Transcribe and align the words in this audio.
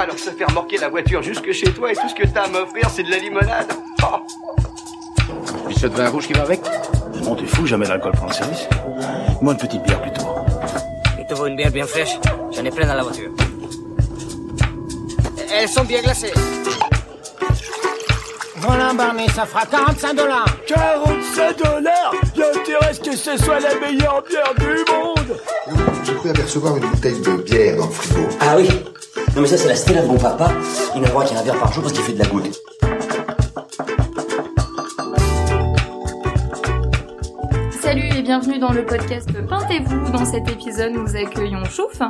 Alors 0.00 0.18
se 0.18 0.30
faire 0.30 0.50
morquer 0.52 0.78
la 0.78 0.88
voiture 0.88 1.22
jusque 1.22 1.52
chez 1.52 1.74
toi 1.74 1.92
et 1.92 1.94
tout 1.94 2.08
ce 2.08 2.14
que 2.14 2.26
t'as 2.26 2.44
à 2.44 2.48
m'offrir, 2.48 2.88
c'est 2.88 3.02
de 3.02 3.10
la 3.10 3.18
limonade. 3.18 3.70
Oh. 4.02 4.16
Puis 5.68 5.76
de 5.76 5.88
vin 5.88 6.08
rouge 6.08 6.26
qui 6.26 6.32
va 6.32 6.40
avec 6.40 6.62
On 7.26 7.34
t'es 7.34 7.44
fou, 7.44 7.66
jamais 7.66 7.86
d'alcool 7.86 8.12
pour 8.12 8.26
le 8.26 8.32
service. 8.32 8.66
Moi, 9.42 9.52
une 9.52 9.58
petite 9.58 9.82
bière 9.82 10.00
plutôt. 10.00 10.24
Il 11.18 11.26
te 11.26 11.34
faut 11.34 11.44
une 11.44 11.56
bière 11.56 11.70
bien 11.70 11.84
fraîche 11.84 12.18
J'en 12.50 12.64
ai 12.64 12.70
plein 12.70 12.86
dans 12.86 12.94
la 12.94 13.02
voiture. 13.02 13.30
Elles 15.52 15.68
sont 15.68 15.84
bien 15.84 16.00
glacées. 16.00 16.32
Voilà, 18.56 18.94
Barney, 18.94 19.28
ça 19.28 19.44
fera 19.44 19.66
45 19.66 20.14
dollars. 20.14 20.46
45 20.66 21.58
dollars 21.58 22.14
Il 22.34 22.42
intéresse 22.42 23.00
que 23.00 23.14
ce 23.14 23.36
soit 23.36 23.60
la 23.60 23.74
meilleure 23.74 24.22
bière 24.26 24.54
du 24.58 24.84
monde 24.90 25.38
Je 26.04 26.12
peux 26.12 26.30
apercevoir 26.30 26.78
une 26.78 26.86
bouteille 26.86 27.20
de 27.20 27.36
bière 27.42 27.76
dans 27.76 27.86
le 27.86 27.92
frigo. 27.92 28.28
Ah 28.40 28.56
oui 28.56 28.68
Non 29.34 29.42
mais 29.42 29.46
ça 29.46 29.56
c'est 29.56 29.68
la 29.68 29.76
Stella 29.76 30.02
de 30.02 30.08
mon 30.08 30.18
papa. 30.18 30.50
Il 30.94 31.00
n'a 31.00 31.06
le 31.06 31.12
droit 31.12 31.24
qu'à 31.24 31.38
un 31.38 31.42
verre 31.42 31.58
par 31.58 31.72
jour 31.72 31.84
parce 31.84 31.92
qu'il 31.94 32.02
fait 32.02 32.12
de 32.14 32.18
la 32.18 32.26
goutte. 32.26 32.60
Salut 37.80 38.08
et 38.16 38.22
bienvenue 38.22 38.58
dans 38.58 38.72
le 38.72 38.84
podcast 38.84 39.28
Peintez-vous. 39.48 40.10
Dans 40.10 40.24
cet 40.24 40.48
épisode, 40.48 40.92
nous 40.92 41.16
accueillons 41.16 41.64
Chouf. 41.64 42.00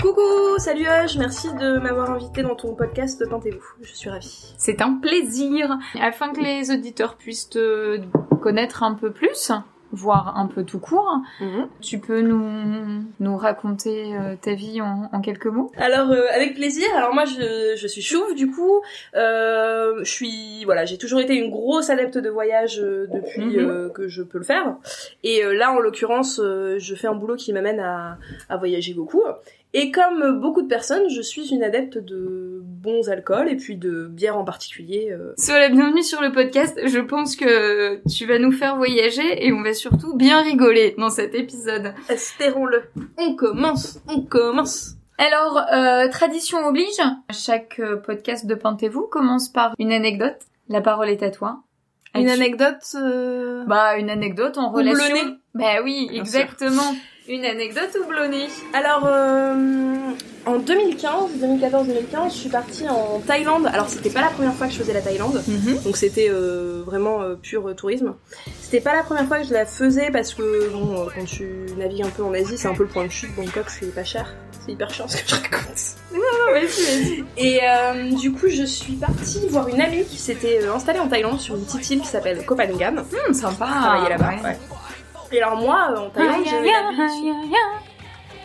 Coucou, 0.00 0.58
salut 0.58 0.86
Hush, 0.86 1.16
merci 1.16 1.48
de 1.52 1.78
m'avoir 1.78 2.10
invité 2.12 2.42
dans 2.42 2.54
ton 2.54 2.74
podcast 2.74 3.22
Peintez-vous. 3.28 3.82
Je 3.82 3.92
suis 3.94 4.08
ravie. 4.08 4.54
C'est 4.56 4.80
un 4.80 4.94
plaisir. 4.94 5.76
Afin 6.00 6.32
que 6.32 6.40
les 6.40 6.70
auditeurs 6.70 7.16
puissent 7.16 7.50
te 7.50 8.00
connaître 8.40 8.82
un 8.82 8.94
peu 8.94 9.12
plus, 9.12 9.52
voire 9.92 10.36
un 10.36 10.46
peu 10.46 10.64
tout 10.64 10.78
court, 10.78 11.18
Mhm. 11.40 11.68
tu 11.80 11.98
peux 11.98 12.20
nous, 12.20 13.02
nous 13.20 13.36
raconter 13.36 14.14
euh, 14.16 14.34
ta 14.40 14.54
vie 14.54 14.80
en, 14.82 15.08
en 15.12 15.20
quelques 15.20 15.46
mots? 15.46 15.70
Alors 15.76 16.10
euh, 16.10 16.26
avec 16.34 16.54
plaisir. 16.54 16.86
Alors 16.96 17.14
moi 17.14 17.24
je, 17.24 17.74
je 17.76 17.86
suis 17.86 18.02
chouve 18.02 18.34
du 18.34 18.50
coup. 18.50 18.80
Euh, 19.14 19.98
je 20.04 20.10
suis 20.10 20.64
voilà, 20.64 20.84
j'ai 20.84 20.98
toujours 20.98 21.20
été 21.20 21.34
une 21.34 21.50
grosse 21.50 21.90
adepte 21.90 22.18
de 22.18 22.28
voyage 22.30 22.76
depuis 22.78 23.56
Mhm. 23.58 23.90
que 23.94 24.08
je 24.08 24.22
peux 24.22 24.38
le 24.38 24.44
faire. 24.44 24.76
Et 25.24 25.42
là 25.54 25.72
en 25.72 25.78
l'occurrence, 25.78 26.40
je 26.40 26.94
fais 26.94 27.06
un 27.08 27.14
boulot 27.14 27.36
qui 27.36 27.52
m'amène 27.52 27.80
à, 27.80 28.18
à 28.48 28.56
voyager 28.56 28.94
beaucoup. 28.94 29.22
Et 29.74 29.90
comme 29.90 30.40
beaucoup 30.40 30.62
de 30.62 30.66
personnes, 30.66 31.08
je 31.10 31.20
suis 31.20 31.48
une 31.52 31.62
adepte 31.62 31.98
de 31.98 32.60
bons 32.62 33.08
alcools 33.10 33.48
et 33.50 33.56
puis 33.56 33.76
de 33.76 34.06
bière 34.06 34.38
en 34.38 34.44
particulier. 34.44 35.08
euh. 35.12 35.34
Sois 35.36 35.58
la 35.58 35.68
bienvenue 35.68 36.02
sur 36.02 36.22
le 36.22 36.32
podcast. 36.32 36.78
Je 36.86 36.98
pense 36.98 37.36
que 37.36 38.00
tu 38.08 38.24
vas 38.24 38.38
nous 38.38 38.50
faire 38.52 38.76
voyager 38.76 39.46
et 39.46 39.52
on 39.52 39.62
va 39.62 39.74
surtout 39.74 40.16
bien 40.16 40.40
rigoler 40.42 40.94
dans 40.96 41.10
cet 41.10 41.34
épisode. 41.34 41.92
Espérons-le. 42.08 42.82
On 43.18 43.36
commence, 43.36 44.00
on 44.08 44.22
commence. 44.22 44.94
Alors, 45.18 45.58
euh, 45.72 46.08
tradition 46.08 46.66
oblige, 46.66 46.88
chaque 47.30 47.78
euh, 47.80 47.96
podcast 47.96 48.46
de 48.46 48.54
Peintez-vous 48.54 49.02
commence 49.06 49.48
par 49.50 49.74
une 49.78 49.92
anecdote. 49.92 50.38
La 50.70 50.80
parole 50.80 51.10
est 51.10 51.22
à 51.22 51.30
toi. 51.30 51.60
Une 52.14 52.30
anecdote. 52.30 52.82
euh, 52.94 53.64
Bah, 53.66 53.98
une 53.98 54.08
anecdote 54.08 54.56
en 54.56 54.70
relation. 54.70 55.36
Bah 55.54 55.82
oui, 55.84 56.08
exactement. 56.14 56.94
Une 57.28 57.44
anecdote 57.44 57.94
houblonnée. 58.02 58.48
Alors, 58.72 59.04
euh, 59.06 59.96
en 60.46 60.58
2015, 60.58 61.32
2014-2015, 61.42 62.30
je 62.30 62.34
suis 62.34 62.48
partie 62.48 62.88
en 62.88 63.20
Thaïlande. 63.20 63.66
Alors, 63.66 63.90
c'était 63.90 64.08
pas 64.08 64.22
la 64.22 64.28
première 64.30 64.54
fois 64.54 64.66
que 64.66 64.72
je 64.72 64.78
faisais 64.78 64.94
la 64.94 65.02
Thaïlande, 65.02 65.42
donc 65.84 65.98
c'était 65.98 66.30
euh, 66.30 66.82
vraiment 66.86 67.20
euh, 67.20 67.34
pur 67.34 67.76
tourisme. 67.76 68.14
C'était 68.62 68.80
pas 68.80 68.94
la 68.94 69.02
première 69.02 69.26
fois 69.26 69.40
que 69.40 69.46
je 69.46 69.52
la 69.52 69.66
faisais 69.66 70.10
parce 70.10 70.32
que, 70.32 70.70
bon, 70.70 71.06
quand 71.14 71.24
tu 71.26 71.66
navigues 71.76 72.06
un 72.06 72.10
peu 72.10 72.22
en 72.22 72.32
Asie, 72.32 72.56
c'est 72.56 72.68
un 72.68 72.74
peu 72.74 72.84
le 72.84 72.88
point 72.88 73.04
de 73.04 73.10
chute. 73.10 73.34
Bangkok, 73.36 73.68
c'est 73.68 73.94
pas 73.94 74.04
cher. 74.04 74.34
C'est 74.64 74.72
hyper 74.72 74.88
chiant 74.88 75.06
ce 75.06 75.18
que 75.18 75.28
je 75.28 75.34
raconte. 75.34 75.96
vas-y, 76.52 76.64
vas-y. 76.64 77.24
Et 77.36 77.60
euh, 77.62 78.10
du 78.16 78.32
coup, 78.32 78.48
je 78.48 78.64
suis 78.64 78.94
partie 78.94 79.46
voir 79.48 79.68
une 79.68 79.82
amie 79.82 80.04
qui 80.06 80.16
s'était 80.16 80.66
installée 80.66 81.00
en 81.00 81.08
Thaïlande 81.08 81.40
sur 81.40 81.56
une 81.56 81.64
petite 81.64 81.90
île 81.90 82.00
qui 82.00 82.08
s'appelle 82.08 82.46
Koh 82.46 82.56
Phangan. 82.56 82.96
Hum, 82.96 83.34
sympa. 83.34 83.66
travaillé 83.66 84.08
là-bas. 84.08 84.30
ouais. 84.30 84.42
ouais. 84.44 84.58
Et 85.30 85.42
alors 85.42 85.56
moi, 85.56 85.88
euh, 85.90 86.06
en 86.06 86.10
Thaïlande, 86.10 86.44
j'avais 86.44 86.70
l'habitude. 86.70 87.34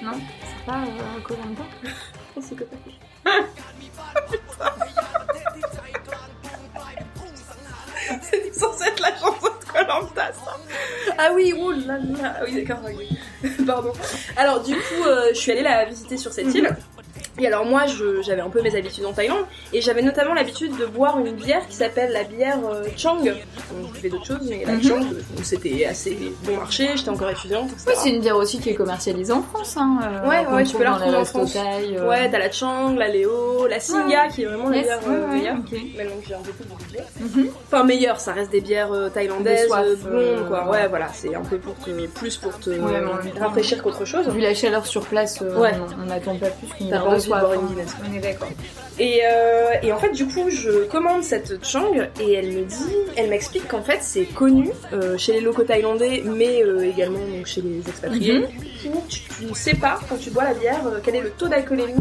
Non, 0.01 0.11
c'est 0.41 0.65
pas 0.65 0.79
euh, 0.79 1.21
Koh-Lanta 1.23 1.63
Oh, 2.35 2.41
c'est 2.41 2.55
Phangan. 2.55 2.67
C'est 8.21 8.53
censé 8.53 8.85
être 8.89 8.99
la 8.99 9.15
chanson 9.17 9.47
de 9.47 9.71
Colanta, 9.71 10.31
ça. 10.33 10.57
Ah 11.17 11.29
oui, 11.33 11.53
là 11.85 11.97
là. 11.97 12.35
Ah 12.37 12.43
oui, 12.43 12.63
d'accord, 12.63 12.83
oui. 12.85 13.17
Pardon. 13.65 13.93
Alors, 14.35 14.61
du 14.61 14.73
coup, 14.75 15.03
euh, 15.07 15.29
je 15.29 15.39
suis 15.39 15.51
allée 15.51 15.61
la 15.63 15.85
visiter 15.85 16.17
sur 16.17 16.31
cette 16.33 16.53
île. 16.53 16.75
Et 17.39 17.47
alors, 17.47 17.65
moi, 17.65 17.83
j'avais 18.21 18.41
un 18.41 18.49
peu 18.49 18.61
mes 18.61 18.75
habitudes 18.75 19.05
en 19.05 19.13
Thaïlande. 19.13 19.45
Et 19.73 19.81
j'avais 19.81 20.01
notamment 20.03 20.33
l'habitude 20.33 20.77
de 20.77 20.85
boire 20.85 21.17
une 21.19 21.31
bière 21.33 21.65
qui 21.67 21.75
s'appelle 21.75 22.11
la 22.11 22.23
bière 22.23 22.59
euh, 22.71 22.83
Chang. 22.95 23.17
Donc, 23.23 23.33
je 23.87 23.93
buvais 23.93 24.09
d'autres 24.09 24.25
choses, 24.25 24.47
mais 24.49 24.63
la 24.65 24.73
Mhm. 24.73 24.83
Chang, 24.83 25.01
euh, 25.01 25.19
c'était 25.43 25.85
assez 25.85 26.17
bon 26.43 26.57
marché. 26.57 26.89
J'étais 26.95 27.09
encore 27.09 27.29
étudiante, 27.31 27.69
etc. 27.71 27.85
Oui, 27.87 27.93
c'est 27.97 28.09
une 28.09 28.21
bière 28.21 28.37
aussi 28.37 28.59
qui 28.59 28.69
est 28.69 28.75
commercialisée 28.75 29.33
en 29.33 29.41
France. 29.41 29.75
Hein, 29.77 29.99
euh, 30.03 30.29
Ouais, 30.29 30.45
ouais, 30.53 30.63
tu 30.63 30.75
peux 30.75 30.83
la 30.83 30.93
retrouver 30.93 31.17
en 31.17 31.25
France. 31.25 31.53
thaï, 31.53 31.97
euh. 31.97 32.07
Ouais, 32.07 32.29
t'as 32.29 32.37
la 32.39 32.51
Chang, 32.51 32.95
la 32.95 33.07
Léo, 33.07 33.65
la 33.67 33.79
Singa, 33.79 34.23
Ouais. 34.25 34.29
qui 34.33 34.43
est 34.43 34.45
vraiment 34.45 34.69
la 34.69 34.77
Yes, 34.77 34.85
bière 34.85 34.99
ouais, 35.07 35.27
meilleure. 35.35 35.55
ok. 35.57 35.79
Maintenant 35.97 36.15
que 36.21 36.27
j'ai 36.27 36.33
un 36.35 36.39
peu 36.39 36.51
plus 36.51 36.65
de 36.65 37.29
budget. 37.33 37.49
Enfin 37.67 37.83
meilleure, 37.83 38.19
ça 38.19 38.33
reste 38.33 38.51
des 38.51 38.61
bières 38.61 38.91
euh, 38.93 39.09
thaïlandaises, 39.09 39.63
De 39.63 39.67
soif, 39.67 39.85
blondes 40.03 40.47
quoi. 40.47 40.69
ouais. 40.69 40.87
Voilà, 40.87 41.07
c'est 41.13 41.33
un 41.33 41.41
peu 41.41 41.57
pour 41.57 41.73
te, 41.75 41.89
plus 42.07 42.37
pour 42.37 42.59
te 42.59 42.69
rafraîchir 43.39 43.81
qu'autre 43.81 44.05
chose. 44.05 44.27
Vu 44.29 44.39
la 44.41 44.53
chaleur 44.53 44.85
sur 44.85 45.01
place, 45.05 45.41
on 45.41 46.05
n'attend 46.05 46.35
pas 46.37 46.47
plus 46.49 46.67
qu'une 46.77 46.93
Guinness, 47.27 47.95
On 48.03 48.13
est 48.13 48.19
d'accord. 48.19 48.49
Et, 48.99 49.21
euh, 49.25 49.71
et 49.81 49.91
en 49.91 49.97
fait 49.97 50.11
du 50.11 50.27
coup 50.27 50.49
je 50.49 50.85
commande 50.85 51.23
cette 51.23 51.65
Chang 51.65 51.91
et 52.21 52.33
elle 52.33 52.51
me 52.51 52.61
dit, 52.63 52.95
elle 53.15 53.29
m'explique 53.29 53.67
qu'en 53.67 53.81
fait 53.81 53.99
c'est 54.01 54.25
connu 54.25 54.69
euh, 54.93 55.17
chez 55.17 55.31
les 55.33 55.41
locaux 55.41 55.63
thaïlandais 55.63 56.21
mais 56.25 56.63
euh, 56.63 56.81
également 56.87 57.17
donc, 57.19 57.47
chez 57.47 57.61
les 57.61 57.79
expatriés. 57.79 58.39
Mhm. 58.39 58.47
Où 58.93 59.01
tu, 59.09 59.21
tu 59.21 59.45
ne 59.45 59.53
sais 59.55 59.75
pas 59.75 59.97
quand 60.09 60.17
tu 60.17 60.29
bois 60.29 60.43
la 60.43 60.53
bière 60.53 60.81
euh, 60.85 60.99
quel 61.03 61.15
est 61.15 61.21
le 61.21 61.31
taux 61.31 61.47
d'alcoolémie 61.47 61.93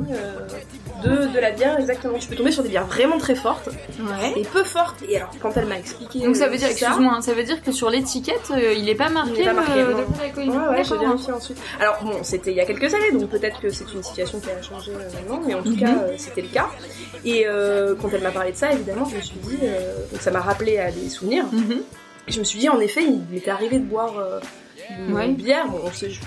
de, 1.04 1.26
de 1.26 1.38
la 1.40 1.50
bière 1.50 1.78
exactement. 1.80 2.16
Tu 2.18 2.28
peux 2.28 2.36
tomber 2.36 2.52
sur 2.52 2.62
des 2.62 2.68
bières 2.68 2.86
vraiment 2.86 3.18
très 3.18 3.34
fortes 3.34 3.68
Ouais. 4.00 4.32
et 4.40 4.42
peu 4.44 4.62
fortes. 4.62 5.02
Et 5.08 5.16
alors 5.16 5.30
quand 5.40 5.56
elle 5.56 5.66
m'a 5.66 5.78
expliqué 5.78 6.20
Donc 6.20 6.36
ça 6.36 6.48
veut 6.48 6.56
dire, 6.56 6.68
excuse-moi, 6.68 7.14
hein, 7.16 7.20
ça 7.22 7.32
veut 7.34 7.42
dire 7.42 7.60
que 7.62 7.72
sur 7.72 7.90
l'étiquette, 7.90 8.52
il 8.76 8.88
est 8.88 8.94
pas 8.94 9.08
marqué, 9.08 9.32
Il 9.36 9.40
est 9.40 9.44
pas 9.44 9.52
marqué, 9.52 9.80
le 9.80 9.86
degré 9.88 10.04
d'alcoolémie. 10.20 10.56
Ouais, 10.56 10.68
ouais, 10.68 11.32
ensuite. 11.34 11.56
Alors 11.80 11.98
bon, 12.04 12.18
c'était 12.22 12.50
il 12.52 12.56
y 12.56 12.60
a 12.60 12.64
quelques 12.66 12.92
années, 12.94 13.12
donc 13.12 13.30
peut-être 13.30 13.60
que 13.60 13.68
c'est 13.70 13.84
une 13.92 14.02
situation 14.02 14.38
qui 14.40 14.50
a 14.50 14.62
changé 14.62 14.92
maintenant, 14.92 15.40
mais 15.46 15.54
en 15.54 15.62
tout 15.62 15.70
Mhm. 15.70 15.80
cas, 15.80 15.94
c'était 16.18 16.42
le 16.42 16.48
cas. 16.48 16.68
Et 17.24 17.44
euh, 17.46 17.94
quand 18.00 18.08
elle 18.12 18.22
m'a 18.22 18.30
parlé 18.30 18.52
de 18.52 18.56
ça, 18.56 18.72
évidemment, 18.72 19.04
je 19.10 19.16
me 19.16 19.20
suis 19.20 19.36
dit, 19.42 19.58
euh, 19.62 19.94
donc 20.10 20.20
ça 20.20 20.30
m'a 20.30 20.40
rappelé 20.40 20.78
à 20.78 20.90
des 20.90 21.08
souvenirs. 21.08 21.44
Mhm. 21.52 21.80
Et 22.28 22.32
je 22.32 22.38
me 22.38 22.44
suis 22.44 22.58
dit, 22.58 22.68
en 22.68 22.78
effet, 22.80 23.02
il 23.04 23.20
m'était 23.32 23.50
arrivé 23.50 23.78
de 23.78 23.84
boire 23.84 24.18
euh, 24.18 24.38
une 25.08 25.14
Ouais. 25.14 25.28
bière. 25.28 25.66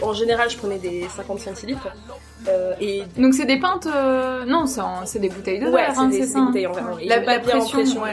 En 0.01 0.13
général, 0.13 0.49
je 0.49 0.57
prenais 0.57 0.77
des 0.77 1.05
50 1.15 1.39
centilitres. 1.39 1.87
Et 2.79 3.03
Donc 3.17 3.33
c'est 3.33 3.45
des 3.45 3.59
pintes, 3.59 3.87
non, 4.47 4.65
c'est 5.05 5.19
des 5.19 5.29
bouteilles 5.29 5.59
de 5.59 5.65
ouais, 5.65 5.71
verre, 5.71 5.91
c'est 5.95 5.99
hein, 6.01 6.07
des, 6.09 6.17
c'est 6.21 6.27
c'est 6.27 6.33
ça. 6.33 6.39
des 6.39 6.41
hein. 6.41 6.45
bouteilles 6.47 6.67
en 6.67 6.73
verre. 6.73 6.97
Ils 7.01 7.07
La, 7.09 7.39
pression, 7.39 8.03
ouais. 8.03 8.11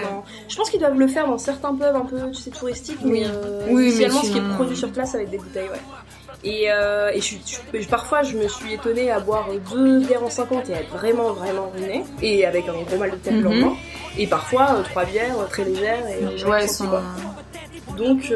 Je 0.48 0.56
pense 0.56 0.70
qu'ils 0.70 0.80
doivent 0.80 0.98
le 0.98 1.06
faire 1.08 1.26
dans 1.26 1.38
certains 1.38 1.74
pubs 1.74 1.94
un 1.94 2.00
peu, 2.06 2.16
tu 2.32 2.40
sais, 2.40 2.50
touristiques, 2.50 2.98
mais 3.04 3.24
Oui. 3.68 3.94
mais 3.98 4.08
ce 4.08 4.30
qui 4.32 4.38
est 4.38 4.54
produit 4.54 4.76
sur 4.76 4.90
place 4.90 5.14
avec 5.14 5.30
des 5.30 5.38
bouteilles, 5.38 5.68
ouais. 5.68 5.80
Et, 6.44 6.64
euh, 6.72 7.10
et 7.12 7.18
je, 7.18 7.24
suis- 7.24 7.40
je- 7.72 7.86
parfois, 7.88 8.22
je 8.22 8.36
me 8.36 8.48
suis 8.48 8.74
étonnée 8.74 9.10
à 9.12 9.20
boire 9.20 9.46
deux 9.72 10.00
bières 10.00 10.24
en 10.24 10.30
50 10.30 10.68
et 10.70 10.74
à 10.74 10.80
être 10.80 10.90
vraiment, 10.90 11.32
vraiment 11.32 11.70
ruinée, 11.74 12.02
et 12.20 12.44
avec 12.44 12.68
un 12.68 12.72
gros 12.72 12.96
mal 12.98 13.12
de 13.12 13.16
tête 13.16 13.34
lendemain. 13.40 13.74
Et 14.18 14.26
parfois, 14.26 14.74
euh, 14.78 14.82
trois 14.82 15.04
bières 15.04 15.38
euh, 15.38 15.44
très 15.48 15.64
légères 15.64 16.04
et 16.08 16.36
Les 16.36 16.44
ouais, 16.44 16.66
sont... 16.66 16.86
quoi. 16.88 17.02
Donc, 17.96 18.32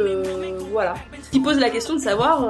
voilà. 0.71 0.95
Ce 1.23 1.31
qui 1.31 1.41
pose 1.41 1.59
la 1.59 1.71
question 1.71 1.95
de 1.95 2.01
savoir, 2.01 2.45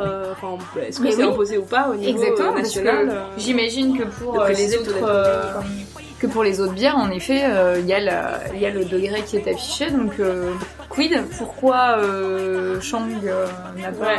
est-ce 0.86 1.00
que 1.00 1.10
c'est 1.10 1.16
oui. 1.18 1.22
imposé 1.22 1.56
ou 1.56 1.62
pas 1.62 1.88
au 1.90 1.94
niveau 1.94 2.10
Exactement, 2.20 2.52
national 2.54 3.16
j'imagine 3.38 3.96
que 3.96 4.02
pour 4.04 4.42
les 4.44 4.76
autres, 4.76 4.92
d'alcoolémie, 4.92 5.84
quoi. 5.94 6.02
que 6.20 6.26
pour 6.26 6.42
les 6.44 6.60
autres 6.60 6.72
bières, 6.74 6.96
en 6.96 7.10
effet, 7.10 7.42
euh, 7.44 7.76
il 7.78 7.86
y, 7.86 7.90
y 7.90 8.66
a 8.66 8.70
le 8.70 8.84
degré 8.84 9.22
qui 9.22 9.36
est 9.36 9.48
affiché. 9.48 9.90
Donc, 9.90 10.14
euh, 10.18 10.50
quid 10.96 11.12
Pourquoi 11.38 11.98
euh, 11.98 12.80
Shang 12.80 13.08
euh, 13.24 13.46
n'a 13.76 13.92
pas 13.92 14.06
Ouais. 14.06 14.16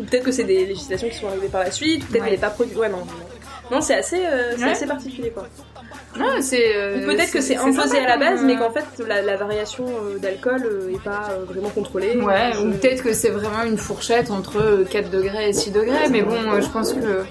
Ou 0.00 0.04
peut-être 0.04 0.24
que 0.24 0.32
c'est 0.32 0.44
des 0.44 0.64
législations 0.64 1.08
qui 1.08 1.16
sont 1.16 1.28
arrivées 1.28 1.48
par 1.48 1.62
la 1.64 1.70
suite, 1.70 2.08
peut-être 2.08 2.24
qu'elle 2.24 2.32
n'est 2.34 2.38
pas 2.38 2.50
produite. 2.50 2.76
Ouais, 2.78 2.88
non. 2.88 2.98
non. 2.98 3.04
Non, 3.76 3.80
c'est 3.82 3.94
assez, 3.94 4.24
euh, 4.24 4.54
c'est 4.56 4.64
assez 4.70 4.86
particulier 4.86 5.30
quoi. 5.30 5.44
Ouais, 6.18 6.42
c'est. 6.42 6.74
euh, 6.74 7.02
Ou 7.02 7.06
peut-être 7.06 7.30
que 7.30 7.40
c'est 7.40 7.56
imposé 7.56 8.00
à 8.00 8.08
la 8.08 8.16
base, 8.16 8.40
euh, 8.40 8.44
mais 8.46 8.56
qu'en 8.56 8.70
fait 8.72 8.84
la, 9.06 9.22
la 9.22 9.36
variation 9.36 9.84
d'alcool 10.20 10.62
euh, 10.64 10.92
est 10.92 11.02
pas 11.04 11.28
vraiment 11.46 11.68
contrôlée. 11.68 12.16
Ouais, 12.16 12.50
ou 12.56 12.70
peut-être 12.72 13.04
que 13.04 13.12
c'est 13.12 13.28
vraiment 13.30 13.62
une 13.62 13.78
fourchette 13.78 14.30
entre 14.32 14.58
euh, 14.60 14.84
4 14.90 15.10
degrés 15.10 15.50
et 15.50 15.52
6 15.52 15.70
degrés, 15.70 16.08
mais 16.10 16.22
bon, 16.22 16.34
je 16.60 16.68
pense 16.68 16.92
que 16.94 17.22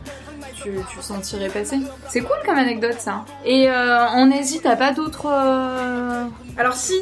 tu, 0.56 0.72
tu 0.94 1.02
sentirais 1.02 1.50
passer. 1.50 1.78
C'est 2.08 2.22
cool 2.22 2.38
comme 2.46 2.58
anecdote 2.58 2.96
ça. 3.00 3.26
Et 3.46 3.70
euh, 3.70 4.06
en 4.08 4.32
Asie, 4.32 4.62
t'as 4.64 4.78
pas 4.78 4.94
d'autres. 4.94 5.28
euh, 5.30 6.24
Alors 6.58 6.74
si, 6.76 7.02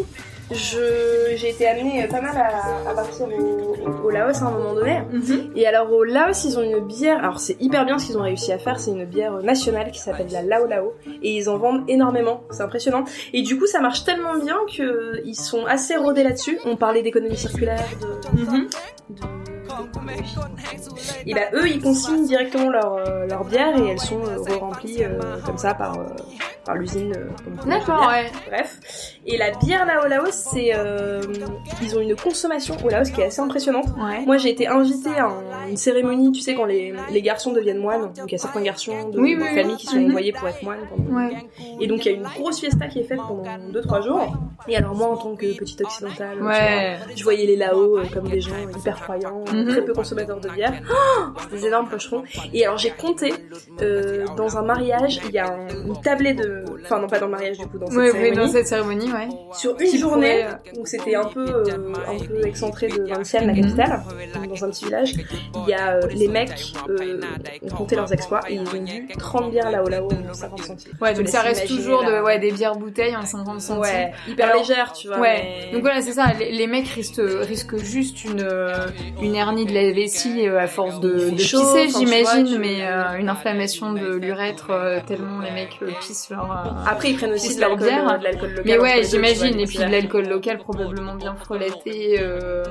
j'ai 0.51 1.49
été 1.49 1.67
amenée 1.67 2.03
euh, 2.03 2.07
pas 2.07 2.21
mal 2.21 2.35
à, 2.37 2.89
à 2.89 2.93
partir 2.93 3.27
au, 3.27 4.07
au 4.07 4.09
Laos 4.09 4.41
à 4.41 4.45
un 4.45 4.51
moment 4.51 4.73
donné. 4.73 5.01
Mhm. 5.11 5.51
Et 5.55 5.67
alors 5.67 5.91
au 5.91 6.03
Laos, 6.03 6.45
ils 6.45 6.57
ont 6.57 6.63
une 6.63 6.79
bière. 6.85 7.17
Alors 7.19 7.39
c'est 7.39 7.57
hyper 7.61 7.85
bien 7.85 7.99
ce 7.99 8.05
qu'ils 8.07 8.17
ont 8.17 8.21
réussi 8.23 8.51
à 8.51 8.57
faire. 8.57 8.79
C'est 8.79 8.91
une 8.91 9.05
bière 9.05 9.33
nationale 9.43 9.91
qui 9.91 9.99
s'appelle 9.99 10.27
la 10.31 10.41
Lao 10.41 10.65
Lao 10.67 10.93
et 11.21 11.31
ils 11.35 11.49
en 11.49 11.57
vendent 11.57 11.83
énormément. 11.89 12.43
C'est 12.51 12.63
impressionnant. 12.63 13.03
Et 13.33 13.41
du 13.41 13.57
coup, 13.57 13.65
ça 13.67 13.79
marche 13.81 14.03
tellement 14.05 14.37
bien 14.37 14.57
que 14.75 15.21
ils 15.25 15.35
sont 15.35 15.65
assez 15.65 15.95
rodés 15.97 16.23
là-dessus. 16.23 16.59
On 16.65 16.75
parlait 16.77 17.01
d'économie 17.01 17.37
circulaire, 17.37 17.83
de, 18.01 18.07
Mhm. 18.41 18.67
Et 21.25 21.33
bah 21.33 21.41
eux, 21.53 21.67
ils 21.67 21.81
consignent 21.81 22.25
directement 22.25 22.69
leur, 22.69 22.93
euh, 22.95 23.25
leur 23.27 23.43
bière 23.45 23.77
et 23.77 23.87
elles 23.89 23.99
sont 23.99 24.19
euh, 24.25 24.37
re-remplies 24.37 25.03
euh, 25.03 25.19
comme 25.45 25.57
ça 25.57 25.73
par, 25.73 25.97
par 26.65 26.75
l'usine. 26.75 27.13
D'accord, 27.65 28.07
ouais. 28.07 28.29
Bref. 28.47 28.79
Et 29.25 29.37
la 29.37 29.51
bière 29.51 29.85
là 29.85 30.03
au 30.05 30.07
Laos, 30.07 30.31
c'est 30.31 30.73
ils 31.81 31.97
ont 31.97 32.01
une 32.01 32.15
consommation 32.15 32.75
au 32.83 32.89
Laos 32.89 33.09
qui 33.11 33.21
est 33.21 33.25
assez 33.25 33.41
impressionnante. 33.41 33.87
Ouais. 33.97 34.25
Moi, 34.25 34.37
j'ai 34.37 34.49
été 34.49 34.67
invitée 34.67 35.17
à 35.17 35.25
un- 35.27 35.67
une 35.69 35.77
cérémonie, 35.77 36.31
tu 36.31 36.41
sais, 36.41 36.55
quand 36.55 36.65
les, 36.65 36.93
les 37.11 37.21
garçons 37.21 37.51
deviennent 37.51 37.79
moines. 37.79 38.13
Donc, 38.13 38.27
il 38.27 38.31
y 38.31 38.35
a 38.35 38.37
certains 38.37 38.61
garçons 38.61 39.09
de, 39.09 39.19
Oui, 39.19 39.37
oui. 39.39 39.75
qui 39.77 39.85
sont 39.85 39.97
Mhm. 39.97 40.09
envoyés 40.09 40.31
pour 40.31 40.47
être 40.47 40.63
moines. 40.63 40.79
Pendant... 40.89 41.17
Ouais. 41.19 41.31
Et 41.81 41.87
donc, 41.87 42.05
il 42.05 42.11
y 42.11 42.15
a 42.15 42.17
une 42.17 42.23
grosse 42.23 42.59
fiesta 42.59 42.87
qui 42.87 42.99
est 42.99 43.03
faite 43.03 43.19
pendant 43.27 43.43
2-3 43.71 44.01
jours. 44.01 44.33
Et 44.67 44.75
alors, 44.77 44.95
moi, 44.95 45.07
en 45.09 45.17
tant 45.17 45.35
que 45.35 45.57
petite 45.57 45.81
occidentale, 45.81 46.37
tu 46.37 46.43
Ouais. 46.43 46.95
vois, 46.97 47.07
je 47.15 47.23
voyais 47.23 47.45
les 47.45 47.55
Lao 47.57 47.97
euh, 47.97 48.03
comme 48.13 48.27
des 48.29 48.41
gens 48.41 48.51
hyper 48.77 49.01
croyants, 49.01 49.43
Mhm. 49.51 49.66
Très 49.67 49.81
peu 49.85 49.93
consommateurs 49.93 50.39
de 50.39 50.49
bière. 50.49 50.73
Oh, 50.89 51.29
des 51.51 51.65
énormes 51.65 51.87
pocherons. 51.89 52.23
Et 52.53 52.65
alors, 52.65 52.77
j'ai 52.77 52.91
compté, 52.91 53.33
euh, 53.81 54.25
dans 54.35 54.57
un 54.57 54.63
mariage, 54.63 55.19
il 55.25 55.31
y 55.31 55.39
a 55.39 55.47
un- 55.51 55.67
une 55.85 56.01
tablée 56.01 56.33
de... 56.33 56.63
Enfin, 56.83 56.99
non, 56.99 57.07
pas 57.07 57.19
dans 57.19 57.25
le 57.27 57.31
mariage, 57.33 57.57
du 57.57 57.67
coup, 57.67 57.77
dans 57.77 57.87
cette 57.87 57.97
Ouais, 57.97 58.11
cérémonie. 58.11 58.35
dans 58.37 58.47
cette 58.47 58.67
cérémonie, 58.67 59.11
ouais. 59.11 59.27
Sur 59.53 59.75
une 59.79 59.97
journée, 59.97 60.45
pourrait, 60.45 60.73
donc 60.75 60.87
c'était 60.87 61.15
un 61.15 61.25
peu, 61.25 61.45
euh, 61.47 61.93
un 62.07 62.17
peu 62.25 62.45
excentré 62.47 62.87
de 62.87 63.03
Vientiane, 63.03 63.47
la 63.47 63.53
Mhm. 63.53 63.61
capitale, 63.61 64.01
dans 64.49 64.65
un 64.65 64.69
petit 64.69 64.85
village, 64.85 65.13
il 65.13 65.69
y 65.69 65.73
a 65.73 65.95
euh, 65.95 66.01
les 66.13 66.27
mecs 66.27 66.73
euh, 66.89 67.19
ont 67.63 67.69
compté 67.75 67.95
leurs 67.95 68.11
exploits 68.13 68.41
et 68.49 68.55
ils 68.55 68.61
ont 68.61 68.83
bu 68.83 69.07
30 69.17 69.51
bières 69.51 69.71
là-haut 69.71 69.89
là-haut 69.89 70.09
en 70.29 70.33
50 70.33 70.61
centimes. 70.63 70.91
Ouais, 71.01 71.13
donc 71.13 71.27
ça 71.27 71.41
reste 71.41 71.67
toujours 71.67 72.03
de, 72.03 72.11
là. 72.11 72.23
ouais, 72.23 72.39
des 72.39 72.51
bières 72.51 72.75
bouteilles 72.75 73.15
en 73.15 73.25
50 73.25 73.61
centimes. 73.61 73.81
Ouais, 73.81 74.11
hyper 74.27 74.55
légère, 74.55 74.93
tu 74.93 75.07
vois. 75.07 75.19
Ouais, 75.19 75.43
mais- 75.67 75.71
donc 75.73 75.81
voilà, 75.81 76.01
c'est 76.01 76.13
ça. 76.13 76.25
Les, 76.39 76.51
les 76.51 76.67
mecs 76.67 76.87
risquent, 76.87 77.21
risquent 77.41 77.77
juste 77.77 78.23
une, 78.25 78.41
euh, 78.41 78.85
une 79.21 79.35
hernie 79.35 79.56
de 79.65 79.73
la 79.73 79.91
vessie 79.91 80.47
euh, 80.47 80.59
à 80.59 80.67
force 80.67 80.99
de, 80.99 81.31
pisser, 81.31 81.87
j'imagine, 81.89 82.57
mais 82.59 82.85
euh, 82.87 83.17
une 83.19 83.29
inflammation 83.29 83.93
de 83.93 84.15
l'urètre 84.15 84.67
euh, 84.71 84.99
tellement 85.05 85.39
les 85.39 85.51
mecs 85.51 85.77
euh, 85.81 85.91
pissent 85.99 86.29
leur. 86.29 86.51
euh, 86.51 86.89
Après, 86.89 87.11
ils 87.11 87.17
prennent 87.17 87.33
aussi 87.33 87.55
de 87.55 87.61
leur 87.61 87.71
l'alcool 87.71 87.87
bière. 87.87 88.19
de. 88.19 88.61
Mais 88.65 88.77
ouais, 88.77 89.03
j'imagine. 89.03 89.59
Et 89.59 89.65
puis 89.65 89.77
de 89.77 89.83
l'alcool 89.83 90.27
local 90.27 90.57
probablement 90.57 91.15
bien 91.15 91.35
frelaté. 91.35 92.17
Euh... 92.19 92.63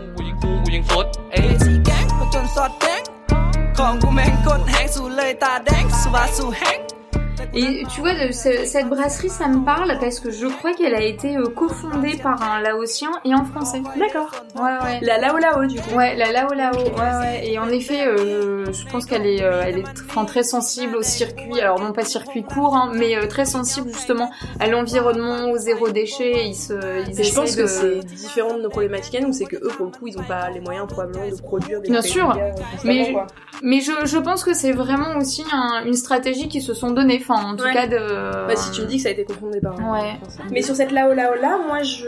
Et 7.55 7.85
tu 7.93 8.01
vois, 8.01 8.13
de 8.13 8.33
ce- 8.33 8.65
cette 8.67 8.89
brasserie, 8.89 9.31
ça 9.31 9.49
me 9.49 9.65
parle 9.65 9.97
parce 10.01 10.21
que 10.21 10.31
je 10.31 10.47
crois 10.47 10.73
qu'elle 10.75 10.95
a 10.95 11.03
été 11.03 11.37
euh, 11.37 11.47
cofondée 11.49 12.17
par 12.23 12.43
un 12.43 12.61
Laotien 12.61 13.11
et 13.25 13.33
un 13.33 13.45
Français. 13.45 13.81
D'accord. 13.99 14.31
Ouais, 14.57 14.63
ouais. 14.85 14.99
La 15.03 15.19
Lao 15.19 15.39
Lao, 15.39 15.65
du 15.67 15.81
coup. 15.81 15.95
Ouais, 15.97 16.15
la 16.17 16.33
Lao 16.33 16.53
Lao, 16.53 16.75
ouais, 16.75 17.19
ouais. 17.21 17.49
Et 17.49 17.59
en 17.59 17.69
effet, 17.69 18.07
euh, 18.07 18.71
je 18.73 18.87
pense 18.91 19.07
qu'elle 19.07 19.27
est, 19.27 19.43
euh, 19.43 19.63
elle 19.65 19.79
est 19.79 19.85
enfin, 20.09 20.25
très 20.27 20.43
sensible 20.43 20.97
au 20.97 21.03
circuit, 21.03 21.61
alors 21.61 21.81
non 21.81 21.93
pas 21.93 22.05
circuit 22.05 22.43
court, 22.43 22.77
hein, 22.77 22.93
mais 22.95 23.17
euh, 23.17 23.27
très 23.27 23.47
sensible 23.47 23.89
justement 23.93 24.31
à 24.61 24.67
l'environnement, 24.67 25.51
au 25.51 25.57
zéro 25.57 25.89
déchet. 25.89 26.47
Ils 26.47 26.55
se, 26.55 26.75
ils 27.09 27.21
Et 27.21 27.25
je 27.25 27.35
pense 27.35 27.57
que 27.57 27.67
c'est 27.67 28.01
différent 28.01 28.55
de 28.57 28.63
nos 28.63 28.69
problématiques 28.71 29.15
à 29.15 29.21
nous, 29.21 29.33
c'est 29.33 29.47
que 29.47 29.57
eux, 29.57 29.71
pour 29.77 29.87
le 29.87 29.93
coup, 29.93 30.07
ils 30.09 30.19
ont 30.19 30.25
pas 30.25 30.51
les 30.51 30.61
moyens 30.61 30.87
probablement 30.89 31.27
de 31.29 31.41
produire 31.41 31.81
des 31.81 31.89
Bien 31.91 32.03
sûr, 32.03 32.37
mais. 32.85 33.15
Mais 33.63 33.81
je, 33.81 33.91
je 34.05 34.19
pense 34.19 34.45
que 34.45 34.53
c'est 34.53 34.73
vraiment 34.73 35.17
aussi 35.17 35.43
un- 35.51 35.83
une 35.87 35.95
stratégie 35.95 36.47
qu'ils 36.49 36.61
se 36.63 36.75
sont 36.75 36.91
donnée, 36.91 37.19
enfin 37.27 37.36
en 37.37 37.57
tout 37.57 37.65
Ouais. 37.65 37.73
cas 37.73 37.87
de. 37.87 38.47
Bah, 38.47 38.57
si 38.57 38.71
tu 38.73 38.83
me 38.83 38.87
dis 38.87 38.97
que 38.97 39.03
ça 39.03 39.09
a 39.09 39.13
été 39.13 39.25
confondé 39.25 39.61
par 39.61 39.75
Ouais. 39.75 40.19
Mais 40.51 40.63
sur 40.63 40.75
cette 40.77 40.93
Lao 40.93 41.13
Lao 41.15 41.35
là, 41.41 41.59
moi 41.67 41.83
je 41.83 42.07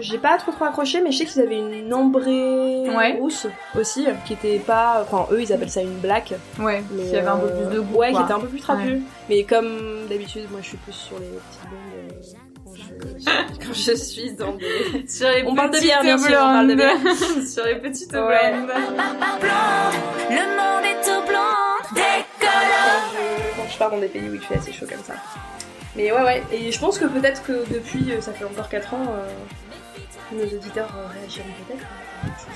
j'ai 0.00 0.18
pas 0.18 0.36
trop 0.38 0.52
trop 0.52 0.64
accroché, 0.64 1.00
mais 1.00 1.12
je 1.12 1.18
sais 1.18 1.24
qu'ils 1.24 1.42
avaient 1.42 1.58
une 1.58 1.92
ambrée 1.94 2.88
Ouais. 2.94 3.16
rousse 3.18 3.46
aussi, 3.78 4.06
qui 4.26 4.32
était 4.34 4.58
pas. 4.58 5.04
Enfin, 5.08 5.26
eux 5.32 5.40
ils 5.42 5.52
appellent 5.52 5.70
ça 5.70 5.80
une 5.82 5.98
black. 5.98 6.34
Ouais, 6.58 6.82
Mais 6.92 7.04
qui 7.10 7.16
avait 7.16 7.28
un 7.28 7.36
peu 7.38 7.48
plus 7.48 7.74
de 7.76 7.80
goût. 7.80 7.98
Ouais, 7.98 8.10
quoi. 8.12 8.20
qui 8.20 8.24
était 8.24 8.34
un 8.34 8.40
peu 8.40 8.48
plus 8.48 8.60
trapu. 8.60 8.82
Ouais. 8.88 9.00
Mais 9.28 9.44
comme 9.44 10.06
d'habitude, 10.08 10.50
moi 10.50 10.60
je 10.62 10.68
suis 10.68 10.76
plus 10.78 10.92
sur 10.92 11.18
les 11.18 11.26
petites 11.26 11.68
blondes. 11.68 12.12
euh, 12.12 12.32
quand 13.60 13.72
je- 13.74 13.94
suis 13.94 14.32
dans 14.32 14.52
des. 14.52 15.06
Sur 15.08 15.28
les 15.28 15.44
On 15.46 15.54
parle 15.54 15.70
de 15.72 15.78
bière, 15.78 16.02
bien 16.02 16.16
sûr, 16.18 16.32
on 16.40 16.52
parle 16.52 16.68
de 16.68 16.74
bière. 16.74 16.96
Sur 17.46 17.64
les 17.66 17.76
petites 17.76 18.12
Ouais. 18.12 18.52
blondes. 18.52 18.70
Le 20.30 20.36
monde 20.56 20.84
est 20.84 21.04
tout 21.04 21.22
pars 23.82 23.90
dans 23.90 23.98
des 23.98 24.08
pays 24.08 24.28
où 24.30 24.34
il 24.34 24.40
fait 24.40 24.56
assez 24.56 24.72
chaud 24.72 24.86
comme 24.88 25.02
ça. 25.04 25.14
Mais 25.96 26.12
ouais, 26.12 26.22
ouais, 26.22 26.42
et 26.52 26.70
je 26.72 26.78
pense 26.78 26.98
que 26.98 27.04
peut-être 27.06 27.42
que 27.42 27.64
depuis, 27.72 28.12
euh, 28.12 28.20
ça 28.20 28.32
fait 28.32 28.44
encore 28.44 28.68
4 28.68 28.94
ans, 28.94 29.06
euh, 29.08 29.28
nos 30.36 30.44
auditeurs 30.44 30.88
euh, 30.96 31.06
réagiront 31.18 31.48
peut-être. 31.66 31.86
qui 32.38 32.44
sont- 32.44 32.50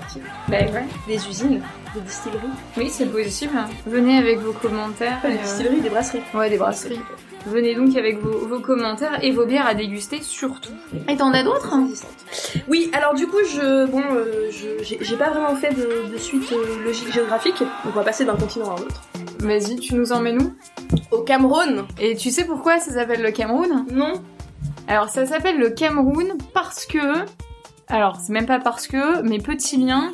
sorties. 0.00 0.22
Bah 0.48 0.56
ouais. 0.72 0.84
Des 1.06 1.28
usines, 1.28 1.60
des 1.94 2.00
distilleries. 2.00 2.38
Oui, 2.78 2.88
c'est 2.88 3.04
possible. 3.04 3.52
Venez 3.84 4.16
avec 4.16 4.38
vos 4.38 4.52
commentaires. 4.54 5.20
Pas 5.20 5.28
des 5.28 5.36
distilleries, 5.38 5.80
des 5.82 5.90
brasseries. 5.90 6.22
Ouais, 6.32 6.48
des 6.48 6.56
brasseries. 6.56 6.98
Venez 7.46 7.74
donc 7.74 7.96
avec 7.96 8.20
vos, 8.20 8.46
vos 8.46 8.60
commentaires 8.60 9.22
et 9.24 9.30
vos 9.32 9.44
bières 9.46 9.66
à 9.66 9.74
déguster 9.74 10.20
surtout. 10.22 10.70
Et 11.08 11.16
t'en 11.16 11.32
as 11.32 11.42
d'autres 11.42 11.74
Oui, 12.68 12.90
alors 12.92 13.14
du 13.14 13.26
coup, 13.26 13.38
je, 13.44 13.86
bon, 13.86 14.02
euh, 14.14 14.48
je- 14.50 14.96
j'ai 15.00 15.16
pas 15.16 15.30
vraiment 15.30 15.56
fait 15.56 15.70
de, 15.74 16.10
de 16.12 16.18
suite 16.18 16.52
euh, 16.52 16.84
logique 16.84 17.12
géographique, 17.12 17.58
donc 17.58 17.68
on 17.86 17.90
va 17.90 18.02
passer 18.04 18.24
d'un 18.24 18.36
continent 18.36 18.70
à 18.70 18.72
un 18.80 18.82
autre. 18.82 19.02
Vas-y, 19.40 19.76
tu 19.80 19.94
nous 19.96 20.12
emmènes 20.12 20.40
où? 20.40 20.54
Au 21.10 21.22
Cameroun 21.22 21.84
Et 22.00 22.16
tu 22.16 22.30
sais 22.30 22.44
pourquoi 22.44 22.78
ça 22.78 22.92
s'appelle 22.92 23.22
le 23.22 23.32
Cameroun? 23.32 23.86
Non. 23.92 24.12
Alors 24.86 25.08
ça 25.08 25.26
s'appelle 25.26 25.58
le 25.58 25.70
Cameroun 25.70 26.34
parce 26.54 26.86
que... 26.86 26.98
Alors 27.88 28.16
c'est 28.24 28.32
même 28.32 28.46
pas 28.46 28.60
parce 28.60 28.86
que, 28.86 29.20
mais 29.22 29.38
petit 29.38 29.76
lien. 29.78 30.12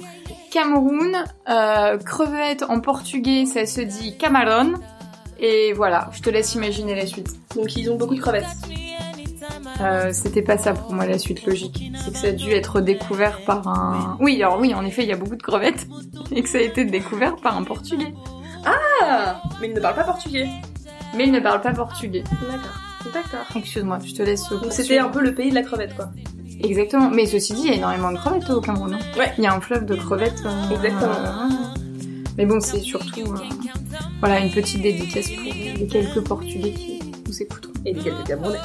Cameroun, 0.51 1.15
euh, 1.49 1.99
crevette 1.99 2.65
en 2.69 2.81
portugais 2.81 3.45
ça 3.45 3.67
se 3.67 3.83
dit 3.83 4.17
Cameron. 4.17 4.75
Et 5.41 5.73
voilà, 5.73 6.11
je 6.13 6.21
te 6.23 6.31
laisse 6.31 6.55
imaginer 6.55 6.95
la 6.95 7.07
suite. 7.07 7.29
Donc 7.55 7.77
ils 7.77 7.91
ont 7.91 7.97
beaucoup 7.97 8.15
de 8.15 8.21
crevettes. 8.21 8.45
Euh, 9.81 10.11
C'était 10.13 10.43
pas 10.43 10.59
ça 10.59 10.73
pour 10.73 10.93
moi 10.93 11.07
la 11.07 11.19
suite 11.19 11.45
logique. 11.47 11.93
C'est 12.05 12.13
que 12.13 12.19
ça 12.19 12.27
a 12.29 12.33
dû 12.33 12.51
être 12.51 12.81
découvert 12.81 13.41
par 13.45 13.67
un... 13.69 14.17
Oui, 14.21 14.43
alors 14.43 14.59
oui, 14.59 14.75
en 14.75 14.85
effet, 14.85 15.03
il 15.03 15.09
y 15.09 15.13
a 15.13 15.17
beaucoup 15.17 15.37
de 15.37 15.43
crevettes. 15.43 15.87
Et 16.33 16.43
que 16.43 16.49
ça 16.49 16.59
a 16.59 16.63
été 16.63 16.85
découvert 16.85 17.37
par 17.37 17.57
un 17.57 17.63
portugais. 17.63 18.13
Ah 18.65 19.41
Mais 19.61 19.69
ils 19.69 19.75
ne 19.75 19.81
parlent 19.81 19.95
pas 19.95 20.05
portugais. 20.05 20.49
Mais 21.17 21.25
il 21.25 21.33
ne 21.33 21.41
parle 21.41 21.61
pas 21.61 21.73
portugais. 21.73 22.25
D'accord. 22.43 23.15
D'accord. 23.15 23.57
Excuse-moi, 23.57 23.99
je 24.05 24.13
te 24.15 24.23
laisse... 24.23 24.49
Donc 24.51 24.73
c'était 24.73 24.99
un 24.99 25.09
peu 25.09 25.21
le 25.21 25.33
pays 25.35 25.51
de 25.51 25.55
la 25.55 25.63
crevette, 25.63 25.95
quoi. 25.95 26.11
Exactement. 26.61 27.09
Mais 27.11 27.27
ceci 27.27 27.55
dit, 27.55 27.63
il 27.63 27.69
y 27.69 27.71
a 27.71 27.75
énormément 27.77 28.11
de 28.11 28.19
crevettes 28.19 28.51
au 28.51 28.61
Cameroun. 28.61 28.95
hein. 28.95 28.99
Ouais. 29.17 29.33
Il 29.39 29.45
y 29.45 29.47
a 29.47 29.55
un 29.55 29.61
fleuve 29.61 29.85
de 29.87 29.95
crevettes. 29.95 30.43
euh, 30.45 30.71
Exactement. 30.75 31.13
euh, 31.13 31.49
Mais 32.39 32.47
bon, 32.47 32.61
c'est 32.61 32.79
surtout 32.81 33.21
euh, 33.35 33.39
voilà 34.21 34.39
une 34.41 34.51
petite 34.51 34.81
dédicace 34.81 35.29
pour 35.31 35.43
les 35.45 35.87
quelques 35.87 36.21
Portugais 36.27 36.71
qui 36.73 37.01
nous 37.27 37.43
écouteront. 37.43 37.73
Et 37.85 37.93
des 37.93 38.01
quelques 38.01 38.25
Camerounais. 38.27 38.59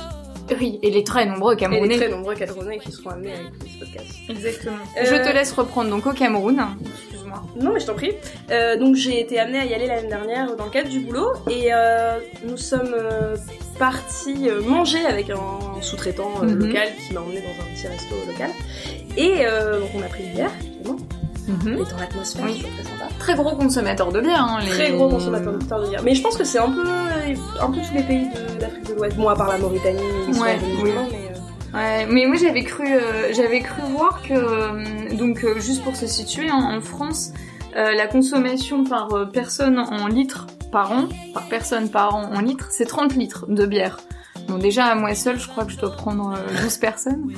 Oui, 0.60 0.78
et 0.84 0.92
les 0.92 1.04
très 1.04 1.26
nombreux 1.26 1.54
Et 1.54 1.58
Camerounais. 1.58 1.88
des 1.88 1.96
très 2.06 2.10
nombreux 2.10 2.36
Camerounais 2.36 2.78
qui 2.78 2.92
seront 2.92 3.10
amenés 3.12 3.32
à 3.32 3.36
écouter 3.42 3.68
ce 3.74 3.80
podcast. 3.86 4.08
Exactement. 4.30 4.76
Euh, 4.98 5.06
Je 5.06 5.16
te 5.28 5.34
laisse 5.34 5.52
reprendre 5.54 5.90
donc 5.90 6.06
au 6.06 6.12
Cameroun. 6.12 6.62
Excuse-moi. 6.86 7.42
Non, 7.60 7.72
mais 7.74 7.80
je 7.80 7.86
t'en 7.88 7.94
prie. 7.96 8.12
Euh, 8.52 8.78
donc 8.78 8.96
j'ai 8.96 9.20
été 9.22 9.40
amenée 9.40 9.60
à 9.60 9.66
y 9.66 9.74
aller 9.74 9.88
l'année 9.88 10.08
dernière 10.10 10.56
dans 10.56 10.66
le 10.66 10.72
cadre 10.72 10.90
du 10.90 11.00
boulot 11.00 11.32
et 11.50 11.74
euh, 11.74 12.20
nous 12.46 12.58
sommes 12.58 12.94
partis 13.80 14.50
manger 14.68 15.04
avec 15.06 15.30
un 15.32 15.82
sous-traitant 15.82 16.30
Mhm. 16.44 16.56
local 16.60 16.90
qui 17.08 17.14
m'a 17.14 17.22
emmené 17.22 17.42
dans 17.42 17.64
un 17.64 17.74
petit 17.74 17.88
resto 17.88 18.16
local. 18.28 18.52
Et 19.18 19.46
donc 19.80 19.90
on 19.96 20.02
a 20.02 20.08
pris 20.08 20.26
une 20.26 20.34
bière, 20.34 20.52
évidemment. 20.62 20.98
Et 21.48 21.76
dans 21.76 21.98
l'atmosphère, 22.00 22.46
Oui. 22.46 22.62
c'est 22.66 22.84
très 22.84 22.84
sympa. 22.84 23.14
Très 23.20 23.36
gros 23.36 23.56
consommateur 23.56 24.12
de 24.12 24.22
bière. 24.22 24.42
Hein, 24.44 24.60
les- 24.64 24.70
Très 24.72 24.92
gros 24.92 25.10
consommateur 25.10 25.54
de 25.54 25.88
bière. 25.90 26.02
Mais 26.04 26.16
je 26.16 26.22
pense 26.22 26.38
que 26.38 26.44
c'est 26.44 26.60
un 26.60 26.70
peu, 26.72 26.84
un 27.62 27.72
peu 27.72 27.78
tous 27.82 27.94
les 27.94 28.04
pays 28.04 28.28
de- 28.30 28.60
d'Afrique 28.60 28.88
de 28.90 28.94
l'Ouest. 28.94 29.18
Bon, 29.18 29.28
à 29.30 29.36
part 29.36 29.50
la 29.50 29.58
Mauritanie, 29.58 30.00
Ouais, 30.40 30.58
oui. 30.62 30.82
mais... 30.84 30.92
euh, 30.92 31.76
Ouais, 31.76 32.06
mais 32.08 32.26
moi 32.28 32.36
j'avais 32.38 32.64
cru, 32.64 32.86
euh, 32.88 33.34
j'avais 33.34 33.62
cru 33.62 33.82
voir 33.96 34.22
que, 34.22 34.34
euh, 34.36 35.16
donc 35.18 35.44
euh, 35.44 35.60
juste 35.60 35.84
pour 35.84 35.96
se 35.96 36.06
situer, 36.06 36.48
hein, 36.48 36.70
en 36.78 36.82
France, 36.82 37.32
euh, 37.76 37.94
la 37.96 38.06
consommation 38.06 38.84
par 38.84 39.12
euh, 39.16 39.26
personne 39.26 39.80
en 39.80 40.06
litres 40.08 40.46
par 40.72 40.92
an, 40.92 41.06
par 41.34 41.48
personne 41.50 41.90
par 41.90 42.14
an 42.16 42.30
en 42.32 42.42
litres, 42.42 42.68
c'est 42.70 42.86
30 42.86 43.16
litres 43.16 43.46
de 43.48 43.66
bière. 43.66 43.98
Bon 44.48 44.58
déjà 44.58 44.86
à 44.86 44.96
moi 44.96 45.16
seule, 45.16 45.40
je 45.40 45.48
crois 45.48 45.66
que 45.66 45.72
je 45.72 45.78
dois 45.78 45.92
prendre 45.92 46.34
euh, 46.36 46.62
12 46.64 46.78
personnes. 46.78 47.32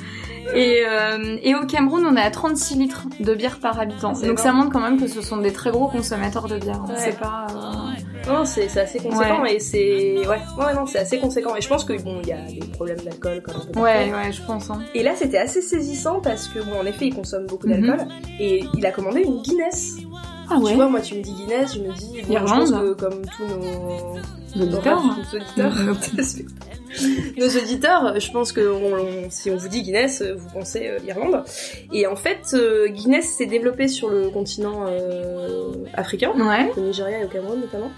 Et, 0.54 0.82
euh, 0.88 1.38
et 1.42 1.54
au 1.56 1.66
Cameroun, 1.66 2.06
on 2.06 2.16
est 2.16 2.20
à 2.22 2.30
36 2.30 2.76
litres 2.76 3.06
de 3.18 3.34
bière 3.34 3.58
par 3.58 3.80
habitant. 3.80 4.12
Donc 4.12 4.38
ça 4.38 4.52
montre 4.52 4.70
quand 4.70 4.80
même 4.80 5.00
que 5.00 5.08
ce 5.08 5.20
sont 5.20 5.38
des 5.38 5.52
très 5.52 5.70
gros 5.70 5.88
consommateurs 5.88 6.46
de 6.46 6.56
bière. 6.58 6.80
hein. 6.82 6.88
Ouais. 6.88 6.94
C'est 6.98 7.18
pas, 7.18 7.46
euh, 7.50 8.32
Non, 8.32 8.44
c'est 8.44 8.64
assez 8.78 8.98
conséquent 9.00 9.44
et 9.44 9.58
c'est 9.58 10.18
ouais, 10.26 10.40
ouais 10.58 10.74
non, 10.74 10.86
c'est 10.86 10.98
assez 10.98 11.18
conséquent 11.18 11.56
et 11.56 11.60
je 11.60 11.68
pense 11.68 11.84
que 11.84 12.00
bon, 12.00 12.18
il 12.22 12.28
y 12.28 12.32
a 12.32 12.42
des 12.42 12.60
problèmes 12.72 12.98
d'alcool 12.98 13.42
un 13.48 13.72
peu 13.72 13.80
Ouais, 13.80 14.12
ouais, 14.12 14.32
je 14.32 14.42
pense. 14.42 14.70
Hein. 14.70 14.80
Et 14.94 15.02
là, 15.02 15.12
c'était 15.16 15.38
assez 15.38 15.60
saisissant 15.62 16.20
parce 16.20 16.46
que 16.48 16.60
bon, 16.60 16.80
en 16.80 16.86
effet, 16.86 17.06
il 17.08 17.14
consomme 17.14 17.46
beaucoup 17.46 17.66
Mhm. 17.66 17.80
d'alcool 17.86 18.06
et 18.38 18.64
il 18.74 18.86
a 18.86 18.90
commandé 18.92 19.22
une 19.22 19.42
Guinness. 19.42 19.96
Ah 20.48 20.58
Tu 20.64 20.74
vois, 20.74 20.88
moi, 20.88 21.00
tu 21.00 21.16
me 21.16 21.22
dis 21.22 21.32
Guinness, 21.32 21.74
je 21.74 21.80
me 21.80 21.92
dis 21.92 22.20
bon, 22.22 22.26
je 22.28 22.32
Irlande. 22.32 22.58
pense 22.60 22.70
que 22.70 22.92
comme 22.94 23.22
tous 23.36 23.46
nos 24.58 24.62
Auditeurs. 24.62 25.02
nos 25.04 25.38
auditeurs, 25.38 25.74
nos 27.36 27.48
auditeurs, 27.48 28.18
je 28.20 28.30
pense 28.30 28.52
que 28.52 28.60
on- 28.60 28.94
on- 29.26 29.30
si 29.30 29.50
on 29.50 29.56
vous 29.56 29.68
dit 29.68 29.82
Guinness, 29.82 30.22
vous 30.22 30.48
pensez 30.50 30.88
euh, 30.88 30.98
Irlande. 31.06 31.42
Et 31.92 32.06
en 32.06 32.16
fait, 32.16 32.40
euh, 32.54 32.88
Guinness 32.88 33.36
s'est 33.36 33.46
développé 33.46 33.88
sur 33.88 34.08
le 34.08 34.28
continent 34.30 34.86
euh, 34.88 35.72
africain, 35.94 36.32
Ouais. 36.36 36.70
au 36.76 36.80
Nigeria 36.80 37.20
et 37.20 37.24
au 37.24 37.28
Cameroun 37.28 37.60
notamment. 37.60 37.90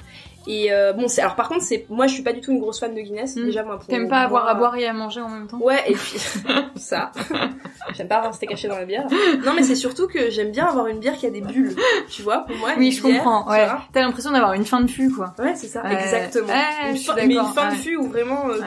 Et 0.50 0.72
euh, 0.72 0.94
bon, 0.94 1.06
alors 1.18 1.34
par 1.34 1.48
contre, 1.48 1.62
c'est 1.62 1.84
moi, 1.90 2.06
je 2.06 2.14
suis 2.14 2.22
pas 2.22 2.32
du 2.32 2.40
tout 2.40 2.50
une 2.52 2.58
grosse 2.58 2.80
fan 2.80 2.94
de 2.94 3.00
Guinness. 3.00 3.36
Mm. 3.36 3.44
Déjà, 3.44 3.62
moi, 3.64 3.78
T'aimes 3.86 4.08
pas 4.08 4.20
avoir 4.20 4.48
à 4.48 4.54
boire 4.54 4.74
et 4.76 4.86
à 4.86 4.94
manger 4.94 5.20
en 5.20 5.28
même 5.28 5.46
temps? 5.46 5.58
Ouais, 5.60 5.82
et 5.86 5.92
puis 5.92 6.18
ça. 6.76 7.12
J'aime 7.96 8.08
pas 8.08 8.20
rester 8.20 8.46
caché 8.46 8.66
dans 8.68 8.78
la 8.78 8.84
bière. 8.86 9.06
Non, 9.44 9.52
mais 9.54 9.62
c'est 9.62 9.74
surtout 9.74 10.08
que 10.08 10.30
j'aime 10.30 10.50
bien 10.50 10.66
avoir 10.66 10.86
une 10.86 10.98
bière 11.00 11.16
qui 11.16 11.26
a 11.26 11.30
des 11.30 11.40
bulles. 11.40 11.74
Tu 12.10 12.22
vois, 12.22 12.44
pour 12.46 12.56
moi. 12.56 12.70
Oui, 12.78 12.92
je 12.92 13.02
bière, 13.02 13.22
comprends. 13.22 13.50
Ouais. 13.50 13.66
T'as 13.92 14.00
l'impression 14.02 14.30
d'avoir 14.30 14.52
une 14.54 14.64
fin 14.64 14.80
de 14.80 14.90
fût, 14.90 15.10
quoi. 15.10 15.34
Ouais, 15.38 15.54
c'est 15.54 15.68
ça, 15.68 15.82
exactement. 15.90 16.48
Ouais, 16.48 16.90
Une 16.90 16.96
fin- 16.96 17.14
mais 17.16 17.34
une 17.34 17.44
fin 17.54 17.70
de 17.70 17.74
fût 17.76 17.96
où 17.96 18.08
vraiment, 18.08 18.48
euh, 18.48 18.58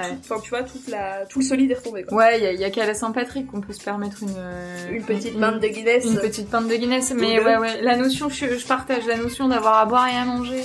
tu 0.44 0.50
vois, 0.50 0.64
toute 0.64 0.88
la, 0.88 1.26
tout 1.28 1.40
le 1.40 1.46
solide 1.46 1.72
est 1.72 1.76
retombé. 1.76 2.04
Quoi. 2.04 2.18
Ouais, 2.18 2.38
il 2.40 2.44
y 2.44 2.48
a, 2.48 2.54
y 2.54 2.64
a 2.64 2.70
qu'à 2.70 2.86
la 2.86 2.94
Saint-Patrick 2.94 3.48
qu'on 3.48 3.62
peut 3.62 3.74
se 3.74 3.84
permettre 3.84 4.18
une 4.22 4.36
euh, 4.38 4.92
Une 4.92 5.04
petite 5.04 5.40
pinte 5.40 5.60
de 5.60 5.68
Guinness. 5.68 6.06
Une 6.06 6.20
petite 6.20 6.50
pinte 6.50 6.68
de 6.68 6.76
Guinness, 6.76 7.14
mais 7.16 7.40
ouais, 7.40 7.58
ouais, 7.58 7.82
la 7.82 7.96
notion, 7.98 8.30
je, 8.30 8.58
je 8.58 8.68
partage 8.68 9.06
la 9.08 9.18
notion 9.18 9.48
d'avoir 9.48 9.78
à 9.80 9.86
boire 9.86 10.08
et 10.08 10.16
à 10.18 10.26
manger. 10.26 10.62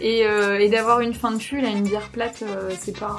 Et, 0.00 0.26
euh, 0.26 0.58
et 0.58 0.68
d'avoir 0.68 1.00
une 1.00 1.14
fin 1.14 1.30
de 1.30 1.38
fût, 1.40 1.60
là, 1.60 1.68
une 1.68 1.82
bière 1.84 2.08
plate, 2.12 2.42
euh, 2.42 2.70
c'est 2.80 2.98
pas... 2.98 3.16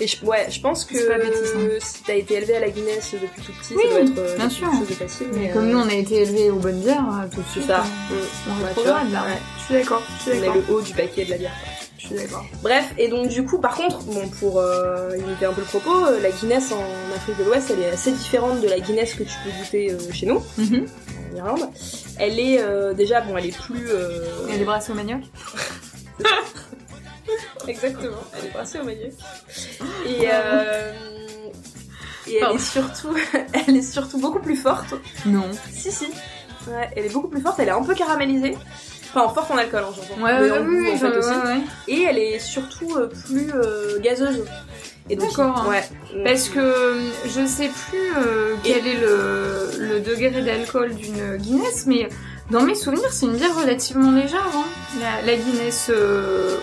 Et 0.00 0.08
je, 0.08 0.24
ouais, 0.26 0.46
je 0.50 0.60
pense 0.60 0.84
que 0.84 1.08
pas 1.08 1.18
bêtissant. 1.18 1.58
si 1.78 2.02
t'as 2.02 2.14
été 2.16 2.34
élevé 2.34 2.56
à 2.56 2.60
la 2.60 2.68
Guinness 2.68 3.12
depuis 3.14 3.42
tout 3.42 3.52
petit, 3.52 3.74
Oui, 3.76 3.82
ça 3.84 3.90
doit 3.90 4.00
être 4.00 4.18
euh, 4.18 4.36
bien 4.36 4.50
sûr. 4.50 4.70
chose 4.72 4.88
de 4.88 4.94
facile. 4.94 5.26
Mais 5.32 5.38
Mais 5.42 5.50
comme 5.50 5.68
nous, 5.68 5.78
on 5.78 5.88
a 5.88 5.94
été 5.94 6.22
élevés 6.22 6.50
aux 6.50 6.56
bonnes 6.58 6.80
bières, 6.80 7.04
tout 7.32 7.40
de 7.40 7.44
c'est 7.46 7.60
suite, 7.60 7.66
ça. 7.68 7.84
on, 8.10 8.14
Mm. 8.14 8.18
on 8.62 8.66
rétrograde, 8.66 8.74
tu 9.04 9.10
vois, 9.10 9.20
là. 9.20 9.26
ouais. 9.26 9.38
Je 9.58 9.62
suis 9.64 9.74
d'accord, 9.74 10.02
On 10.26 10.30
est 10.32 10.40
d'accord. 10.40 10.54
le 10.68 10.74
haut 10.74 10.80
du 10.80 10.92
paquet 10.94 11.24
de 11.24 11.30
la 11.30 11.38
bière. 11.38 11.52
quoi. 11.62 11.72
Je 12.04 12.08
suis 12.08 12.16
d'accord. 12.16 12.44
Bref, 12.62 12.92
et 12.98 13.08
donc 13.08 13.28
du 13.28 13.44
coup, 13.46 13.58
par 13.58 13.74
contre, 13.76 14.02
bon, 14.04 14.28
pour 14.40 14.60
euh, 14.60 15.16
limiter 15.16 15.46
un 15.46 15.54
peu 15.54 15.62
le 15.62 15.66
propos, 15.66 16.04
euh, 16.06 16.20
la 16.20 16.30
Guinness 16.30 16.70
en 16.72 17.14
Afrique 17.16 17.38
de 17.38 17.44
l'Ouest, 17.44 17.70
elle 17.70 17.80
est 17.80 17.88
assez 17.90 18.12
différente 18.12 18.60
de 18.60 18.68
la 18.68 18.78
Guinness 18.78 19.14
que 19.14 19.22
tu 19.22 19.34
peux 19.42 19.50
goûter 19.50 19.90
euh, 19.90 19.98
chez 20.12 20.26
nous, 20.26 20.42
Mhm. 20.58 20.86
en 21.32 21.36
Irlande. 21.36 21.68
Elle 22.18 22.38
est 22.38 22.60
euh, 22.60 22.92
déjà, 22.92 23.22
bon, 23.22 23.36
elle 23.38 23.46
est 23.46 23.58
plus... 23.58 23.88
euh, 23.88 24.20
Et 24.52 24.58
les 24.58 24.64
brassés 24.64 24.92
au 24.92 24.94
manioc? 24.94 25.22
Exactement, 27.66 28.16
elle 28.38 28.46
est 28.46 28.52
brassée 28.52 28.78
au 28.80 28.84
manioc. 28.84 29.12
Et, 30.06 30.26
euh, 30.30 30.92
et 32.26 32.34
elle 32.34 32.40
Pardon. 32.40 32.56
est 32.56 32.60
surtout, 32.60 33.16
elle 33.66 33.76
est 33.76 33.82
surtout 33.82 34.18
beaucoup 34.18 34.40
plus 34.40 34.56
forte. 34.56 34.94
Non. 35.24 35.44
Si 35.72 35.90
si, 35.90 36.06
ouais, 36.68 36.90
elle 36.94 37.06
est 37.06 37.12
beaucoup 37.12 37.28
plus 37.28 37.40
forte. 37.40 37.58
Elle 37.60 37.68
est 37.68 37.72
un 37.72 37.82
peu 37.82 37.94
caramélisée. 37.94 38.56
Enfin, 39.14 39.32
forte 39.32 39.50
en 39.50 39.56
alcool, 39.56 39.82
hein, 39.88 39.92
j'entends. 39.94 40.22
Ouais, 40.22 40.32
ouais, 40.40 40.50
en 40.58 40.64
oui, 40.66 40.88
en 40.92 40.96
fait 40.96 41.12
je- 41.12 41.18
aussi. 41.18 41.28
ouais, 41.30 41.36
ouais. 41.36 41.60
Et 41.88 42.02
elle 42.02 42.18
est 42.18 42.38
surtout 42.38 42.96
euh, 42.96 43.06
plus 43.26 43.50
euh, 43.54 44.00
gazeuse. 44.00 44.44
Et 45.10 45.16
donc, 45.16 45.28
D'accord. 45.36 45.66
Ouais. 45.68 45.82
Parce 46.24 46.48
que 46.48 46.58
euh, 46.58 47.00
je 47.26 47.46
sais 47.46 47.68
plus 47.68 48.12
euh, 48.18 48.54
quel 48.64 48.86
est 48.86 48.98
le, 48.98 49.68
le 49.78 50.00
degré 50.00 50.30
d'alcool 50.30 50.94
d'une 50.94 51.36
Guinness, 51.36 51.84
mais 51.86 52.08
dans 52.50 52.62
mes 52.62 52.74
souvenirs, 52.74 53.12
c'est 53.12 53.26
une 53.26 53.36
bière 53.36 53.54
relativement 53.54 54.10
légère, 54.12 54.46
hein, 54.54 54.64
la, 55.00 55.22
la 55.30 55.36
Guinness 55.36 55.90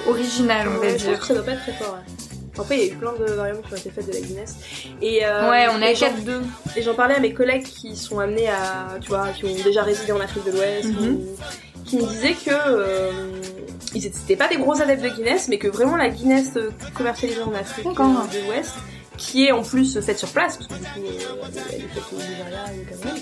originale, 0.08 0.67
on 0.75 0.79
va 0.79 0.88
je 0.89 0.93
pense 0.93 1.03
dire. 1.03 1.20
que 1.20 1.25
ça 1.27 1.34
doit 1.36 1.43
pas 1.43 1.51
être 1.51 1.62
très 1.62 1.74
fort. 1.74 1.93
Ouais. 1.93 2.13
Après, 2.60 2.77
il 2.77 2.86
y 2.86 2.89
a 2.89 2.93
eu 2.93 2.96
plein 2.98 3.13
de 3.13 3.31
variantes 3.31 3.62
qui 3.67 3.74
ont 3.74 3.77
été 3.77 3.89
faites 3.91 4.08
de 4.08 4.13
la 4.13 4.20
Guinness. 4.20 4.55
Et, 5.01 5.25
euh, 5.25 5.50
Ouais, 5.50 5.67
on 5.74 5.81
et 5.81 5.96
j'en- 5.96 6.08
4-2. 6.08 6.41
Et 6.75 6.81
j'en 6.81 6.93
parlais 6.96 7.15
à 7.15 7.20
mes 7.20 7.34
collègues 7.34 7.63
qui 7.63 7.96
sont 7.96 8.20
amenés 8.20 8.50
à, 8.50 8.98
tu 9.00 9.08
vois, 9.10 9.27
qui 9.29 9.46
ont 9.46 9.55
déjà 9.63 9.84
résidé 9.84 10.12
en 10.12 10.20
Afrique 10.20 10.46
de 10.46 10.51
l'Ouest, 10.51 10.86
Mhm. 10.89 11.20
Qui 11.86 11.98
me 11.98 12.06
disaient 12.08 12.34
que 12.34 12.52
euh, 12.52 13.12
ils 13.94 14.06
étaient 14.06 14.18
c'était 14.18 14.36
pas 14.36 14.48
des 14.48 14.58
gros 14.58 14.82
adeptes 14.82 15.04
de 15.04 15.10
Guinness, 15.10 15.48
mais 15.48 15.58
que 15.58 15.68
vraiment 15.68 15.98
la 15.98 16.10
Guinness 16.10 16.52
euh, 16.56 16.72
commercialisée 16.94 17.42
en 17.42 17.54
Afrique 17.54 17.88
euh, 17.88 17.92
de 17.92 18.48
l'Ouest, 18.48 18.76
qui 19.22 19.46
est 19.46 19.51
en 19.51 19.62
plus 19.62 20.00
faite 20.01 20.18
sur 20.18 20.30
place, 20.30 20.58
parce 20.58 20.68
que 20.68 20.74
du 20.74 20.80
coup, 20.82 20.88
euh, 20.98 21.60
elle 21.72 21.75
est- 21.75 21.88
faite 21.88 22.04
au 22.12 22.16
Nigeria 22.16 22.63
et 22.74 22.80
au 22.82 22.90
Cameroun, 23.04 23.22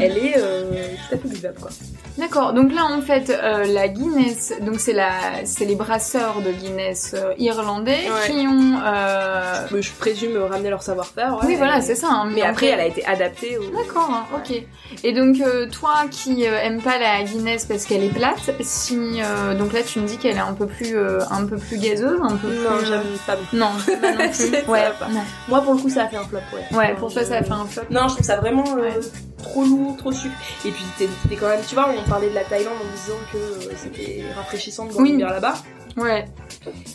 elle 0.00 0.18
est 0.18 0.34
euh, 0.38 0.62
tout 1.08 1.14
à 1.14 1.18
fait 1.18 1.28
buvable, 1.28 1.60
quoi. 1.60 1.70
D'accord, 2.16 2.52
donc 2.52 2.72
là 2.72 2.84
en 2.86 3.02
fait 3.02 3.28
euh, 3.30 3.64
la 3.64 3.88
Guinness, 3.88 4.52
donc 4.60 4.78
c'est 4.78 4.92
la, 4.92 5.10
c'est 5.44 5.64
les 5.64 5.74
brasseurs 5.74 6.40
de 6.42 6.52
Guinness 6.52 7.12
euh, 7.14 7.34
irlandais 7.38 8.04
Ouais. 8.08 8.30
qui 8.30 8.46
ont. 8.46 8.78
euh, 8.86 9.66
Mais 9.72 9.82
je 9.82 9.90
présume 9.92 10.36
ramener 10.38 10.70
leur 10.70 10.82
savoir-faire. 10.84 11.32
ouais. 11.40 11.46
Oui 11.48 11.54
voilà 11.56 11.80
c'est 11.80 11.96
ça. 11.96 12.06
hein, 12.10 12.30
Mais 12.32 12.42
après, 12.42 12.66
fait- 12.68 12.72
elle 12.72 12.80
a 12.80 12.86
été 12.86 13.04
adaptée 13.04 13.58
au. 13.58 13.64
D'accord, 13.76 14.08
hein, 14.10 14.26
ok. 14.36 14.62
Et 15.02 15.12
donc 15.12 15.40
euh, 15.40 15.66
toi 15.68 16.04
qui 16.08 16.46
euh, 16.46 16.56
aime 16.62 16.80
pas 16.80 16.98
la 17.00 17.24
Guinness 17.24 17.64
parce 17.64 17.84
qu'elle 17.84 18.04
est 18.04 18.14
plate, 18.14 18.52
si 18.60 19.20
euh, 19.20 19.54
donc 19.56 19.72
là 19.72 19.80
tu 19.82 19.98
me 19.98 20.06
dis 20.06 20.16
qu'elle 20.16 20.36
est 20.36 20.40
un 20.40 20.54
peu 20.54 20.66
plus 20.68 20.96
euh, 20.96 21.18
un 21.32 21.44
peu 21.46 21.56
plus 21.56 21.78
gazeuse, 21.78 22.20
un 22.22 22.36
peu 22.36 22.46
Non, 22.62 22.76
plus. 22.78 22.86
j'aime 22.86 23.02
pas 23.26 23.34
beaucoup. 23.36 23.56
Non, 23.56 23.70
pas 24.00 24.12
non 24.12 24.28
plus. 24.30 24.70
Ouais, 24.70 24.82
va 24.84 24.90
pas. 24.90 25.08
non. 25.08 25.22
Moi, 25.48 25.60
pour 25.62 25.74
le 25.74 25.80
coup, 25.80 25.88
ça 25.90 26.04
a 26.04 26.08
fait 26.08 26.16
un 26.16 26.24
flop, 26.24 26.38
ouais. 26.54 26.76
Ouais, 26.76 26.94
pour 26.94 27.12
toi 27.12 27.24
ça 27.24 27.36
a 27.36 27.42
fait 27.42 27.52
un 27.52 27.64
flop. 27.66 27.82
Non, 27.90 28.08
je 28.08 28.14
trouve 28.14 28.26
ça 28.26 28.36
vraiment 28.36 28.64
euh, 28.76 28.82
Ouais. 28.82 29.00
trop 29.42 29.62
lourd, 29.64 29.96
trop 29.98 30.12
sucre. 30.12 30.34
Et 30.64 30.70
puis 30.70 30.84
t'es 30.98 31.36
quand 31.36 31.48
même, 31.48 31.60
tu 31.68 31.74
vois, 31.74 31.88
on 31.96 32.08
parlait 32.08 32.30
de 32.30 32.34
la 32.34 32.44
Thaïlande 32.44 32.74
en 32.74 32.96
disant 32.96 33.18
que 33.32 33.36
euh, 33.68 33.72
c'était 33.76 34.24
rafraîchissant 34.36 34.86
de 34.86 34.92
boire 34.92 35.02
Oui. 35.02 35.18
là-bas, 35.18 35.54
Ouais, 35.96 36.24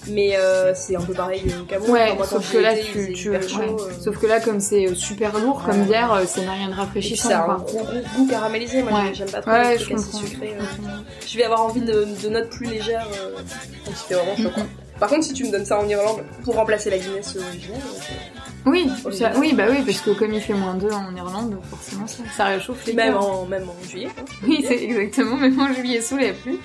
mais 0.09 0.35
euh, 0.35 0.73
c'est 0.75 0.97
un 0.97 1.01
peu 1.01 1.13
pareil 1.13 1.41
au 1.57 1.63
Cameroun. 1.63 1.91
ouais. 1.91 2.15
Moi, 2.15 2.25
sauf 2.27 2.51
que 2.51 2.57
là 2.57 2.73
tu, 2.75 3.13
tu 3.13 3.29
ouais. 3.29 3.41
chaud, 3.47 3.61
euh, 3.79 3.91
sauf 4.01 4.17
que 4.17 4.25
là 4.27 4.41
comme 4.41 4.59
c'est 4.59 4.93
super 4.93 5.37
lourd 5.39 5.63
comme 5.65 5.79
Ouais. 5.81 5.85
bière, 5.87 6.11
euh, 6.11 6.23
c'est 6.27 6.43
n'a 6.43 6.51
rien 6.51 6.67
de 6.67 6.73
rafraîchissant 6.73 7.29
ça 7.29 7.39
a 7.43 7.51
un 7.51 7.57
gros, 7.59 7.77
gros 7.83 7.85
goût 8.17 8.27
caramélisé. 8.27 8.83
Moi, 8.83 8.91
Ouais. 8.99 9.13
j'aime 9.13 9.29
pas 9.29 9.41
trop 9.41 9.51
Ouais, 9.51 9.71
les 9.73 9.77
je 9.77 9.83
trucs 9.85 9.97
assez 9.99 10.17
sucrés. 10.17 10.55
euh. 10.59 10.63
Je 11.25 11.37
vais 11.37 11.45
avoir 11.45 11.61
envie 11.63 11.79
de, 11.79 12.07
de 12.21 12.29
notes 12.29 12.49
plus 12.49 12.65
légères, 12.65 13.07
donc 13.85 13.95
c'était 13.95 14.15
vraiment 14.15 14.49
quoi. 14.49 14.63
Par 14.99 15.09
contre, 15.09 15.23
si 15.23 15.33
tu 15.33 15.45
me 15.45 15.51
donnes 15.51 15.65
ça 15.65 15.79
en 15.79 15.87
Irlande 15.87 16.23
pour 16.43 16.55
remplacer 16.55 16.89
la 16.89 16.97
Guinness 16.97 17.35
originale, 17.35 17.79
euh, 17.81 18.58
Oui, 18.65 18.89
ça- 19.11 19.31
oui, 19.37 19.53
bah 19.53 19.63
oui, 19.69 19.77
parce 19.85 20.01
que 20.01 20.11
comme 20.11 20.33
il 20.33 20.41
fait 20.41 20.53
moins 20.53 20.73
2 20.75 20.91
en 20.91 21.15
Irlande, 21.15 21.57
forcément 21.69 22.07
ça, 22.07 22.23
ça 22.35 22.45
réchauffe 22.45 22.85
les 22.85 22.93
même 22.93 23.15
en, 23.15 23.45
même 23.45 23.67
en 23.69 23.87
juillet. 23.87 24.09
hein. 24.17 24.23
Oui, 24.47 24.63
c'est 24.67 24.83
exactement, 24.83 25.37
même 25.37 25.59
en 25.59 25.73
juillet 25.73 26.01
sous 26.01 26.17
la 26.17 26.33
pluie. 26.33 26.59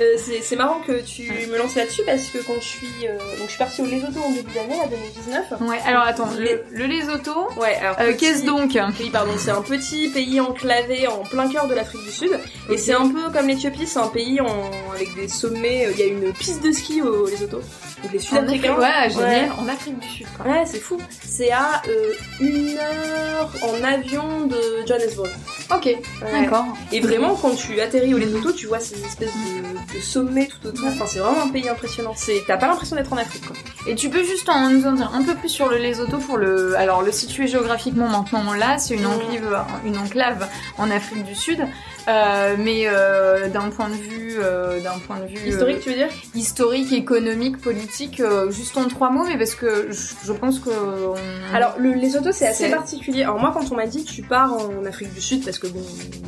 Euh, 0.00 0.16
c'est 0.42 0.56
marrant 0.56 0.80
que 0.86 1.02
tu 1.02 1.30
me 1.50 1.58
lances 1.58 1.74
là-dessus 1.74 2.02
parce 2.06 2.28
que 2.28 2.38
quand 2.38 2.54
je 2.58 2.64
suis 2.64 2.86
euh, 3.06 3.18
donc 3.36 3.46
je 3.46 3.50
suis 3.50 3.58
partie 3.58 3.82
au 3.82 3.86
Lesotho 3.86 4.20
en 4.20 4.30
début 4.30 4.50
d'année, 4.54 4.80
à 4.80 4.86
2019. 4.86 5.60
Ouais, 5.68 5.78
alors 5.84 6.04
attends, 6.04 6.28
le, 6.38 6.62
le 6.70 6.86
Lesotho, 6.86 7.48
Ouais, 7.58 7.74
alors 7.74 7.96
euh, 8.00 8.14
qu'est-ce 8.16 8.46
donc 8.46 8.78
Oui, 8.98 9.10
pardon, 9.10 9.32
c'est 9.36 9.50
un 9.50 9.60
petit 9.60 10.08
pays 10.08 10.40
enclavé 10.40 11.06
en 11.06 11.18
plein 11.24 11.48
cœur 11.50 11.66
de 11.68 11.74
l'Afrique 11.74 12.02
du 12.04 12.12
Sud. 12.12 12.30
Et 12.70 12.78
c'est 12.78 12.94
un 12.94 13.08
peu 13.10 13.30
comme 13.30 13.48
l'Éthiopie, 13.48 13.86
c'est 13.86 13.98
un 13.98 14.08
pays 14.08 14.40
en... 14.40 14.70
avec 14.94 15.14
des 15.16 15.28
sommets. 15.28 15.86
euh, 15.86 15.90
Il 15.92 15.98
y 15.98 16.02
a 16.04 16.06
une 16.06 16.32
piste 16.32 16.62
de 16.62 16.72
ski 16.72 17.02
au 17.02 17.26
Lesotho. 17.26 17.58
Donc 18.02 18.12
les 18.12 18.18
En 18.20 18.22
Sud-Africains. 18.22 18.78
Ouais, 18.78 19.10
génial, 19.10 19.28
Ouais. 19.28 19.48
en 19.58 19.68
Afrique 19.68 19.98
du 19.98 20.08
Sud 20.08 20.26
quoi. 20.34 20.46
Ouais, 20.50 20.62
c'est 20.64 20.80
fou. 20.80 20.96
C'est 21.26 21.50
à 21.52 21.82
euh, 21.88 22.12
une 22.40 22.76
heure 22.78 23.50
en 23.62 23.84
avion 23.84 24.46
de 24.46 24.58
Johannesburg. 24.86 25.28
Ok, 25.72 25.84
Ouais. 25.86 26.00
d'accord. 26.32 26.64
Et 26.92 27.00
vraiment, 27.00 27.34
quand 27.36 27.54
tu 27.54 27.80
atterris 27.80 28.12
au 28.14 28.18
Lesotho, 28.18 28.52
tu 28.52 28.66
vois 28.66 28.80
ces 28.80 29.00
espèces 29.04 29.30
de, 29.32 29.96
de 29.96 30.00
sommets 30.02 30.48
tout 30.48 30.66
autour. 30.68 30.88
Enfin, 30.88 31.04
c'est 31.06 31.20
vraiment 31.20 31.42
un 31.44 31.48
pays 31.48 31.68
impressionnant. 31.68 32.12
C'est, 32.16 32.42
t'as 32.46 32.56
pas 32.56 32.66
l'impression 32.66 32.96
d'être 32.96 33.12
en 33.12 33.16
Afrique, 33.16 33.46
quoi. 33.46 33.56
Et 33.86 33.94
tu 33.94 34.10
peux 34.10 34.24
juste 34.24 34.48
en, 34.48 34.70
nous 34.70 34.86
en 34.86 34.92
dire 34.92 35.10
un 35.14 35.22
peu 35.22 35.34
plus 35.34 35.48
sur 35.48 35.68
le 35.68 35.78
Lesotho 35.78 36.18
pour 36.18 36.36
le, 36.36 36.76
alors 36.76 37.02
le 37.02 37.12
situer 37.12 37.46
géographiquement 37.46 38.08
maintenant 38.08 38.52
là, 38.54 38.78
c'est 38.78 38.94
une 38.94 39.06
enclave, 39.06 39.64
une 39.84 39.96
enclave 39.98 40.48
en 40.78 40.90
Afrique 40.90 41.24
du 41.24 41.34
Sud, 41.34 41.60
euh, 42.08 42.56
mais 42.58 42.82
euh, 42.86 43.48
d'un 43.48 43.68
point 43.70 43.88
de 43.88 43.94
vue, 43.94 44.36
euh, 44.38 44.80
d'un 44.80 44.98
point 45.06 45.18
de 45.20 45.26
vue 45.26 45.48
Historique, 45.48 45.80
tu 45.80 45.90
veux 45.90 45.96
dire? 45.96 46.08
historique, 46.34 46.92
économique, 46.92 47.58
politique, 47.58 48.22
juste 48.50 48.76
en 48.76 48.88
trois 48.88 49.10
mots, 49.10 49.24
mais 49.26 49.36
parce 49.38 49.54
que 49.54 49.88
je, 49.90 50.14
je 50.24 50.32
pense 50.32 50.58
que 50.60 50.70
on- 50.70 51.54
Alors, 51.54 51.74
le 51.78 51.92
Lesotho, 51.92 52.32
c'est 52.32 52.46
assez 52.46 52.64
C'est- 52.64 52.70
particulier. 52.70 53.22
Alors, 53.24 53.38
moi, 53.38 53.50
quand 53.52 53.70
on 53.72 53.76
m'a 53.76 53.86
dit 53.86 54.04
tu 54.04 54.22
pars 54.22 54.52
en 54.54 54.84
Afrique 54.86 55.12
du 55.14 55.20
Sud, 55.20 55.44
parce 55.44 55.58
que 55.58 55.66
bon, 55.66 55.80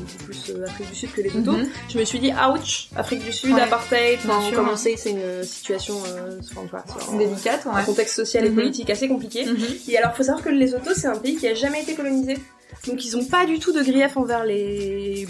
c'est 0.09 0.25
plus 0.25 0.63
Afrique 0.65 0.91
du 0.91 0.95
Sud 0.97 1.13
que 1.13 1.21
Lesotho, 1.21 1.53
Mhm. 1.53 1.69
je 1.89 1.99
me 1.99 2.05
suis 2.05 2.19
dit, 2.19 2.33
ouch, 2.33 2.89
Afrique 2.97 3.25
du 3.25 3.33
Sud, 3.33 3.55
Ouais. 3.55 3.61
apartheid, 3.63 4.19
enfin, 4.25 4.41
sûr. 4.43 4.57
comme 4.57 4.69
on 4.69 4.77
sait, 4.77 4.95
c'est 4.97 5.11
une 5.11 5.43
situation, 5.45 5.95
enfin, 6.57 6.83
c'est 6.87 7.13
un- 7.15 7.17
délicate, 7.19 7.67
un 7.73 7.83
contexte 7.83 8.17
social 8.17 8.45
et 8.47 8.51
Mhm. 8.51 8.55
politique 8.57 8.91
assez 8.91 9.09
compliqué. 9.09 9.45
Mhm. 9.47 9.57
Et 9.89 9.97
alors, 9.99 10.15
faut 10.17 10.23
savoir 10.23 10.43
que 10.45 10.49
le 10.51 10.57
Lesotho, 10.59 10.91
c'est 10.95 11.07
un 11.09 11.17
pays 11.17 11.37
qui 11.37 11.49
a 11.49 11.55
jamais 11.55 11.83
été 11.83 11.95
colonisé. 11.95 12.37
Donc, 12.87 13.05
ils 13.05 13.17
ont 13.17 13.25
pas 13.25 13.45
du 13.47 13.59
tout 13.59 13.73
de 13.73 13.83
grief 13.83 14.17
envers 14.17 14.45
les 14.45 15.29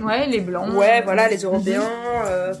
Ouais, 0.00 0.26
les 0.26 0.40
blancs. 0.40 0.72
Ouais, 0.74 1.02
voilà, 1.02 1.28
les 1.28 1.38
Européens. 1.38 1.82
euh, 2.26 2.52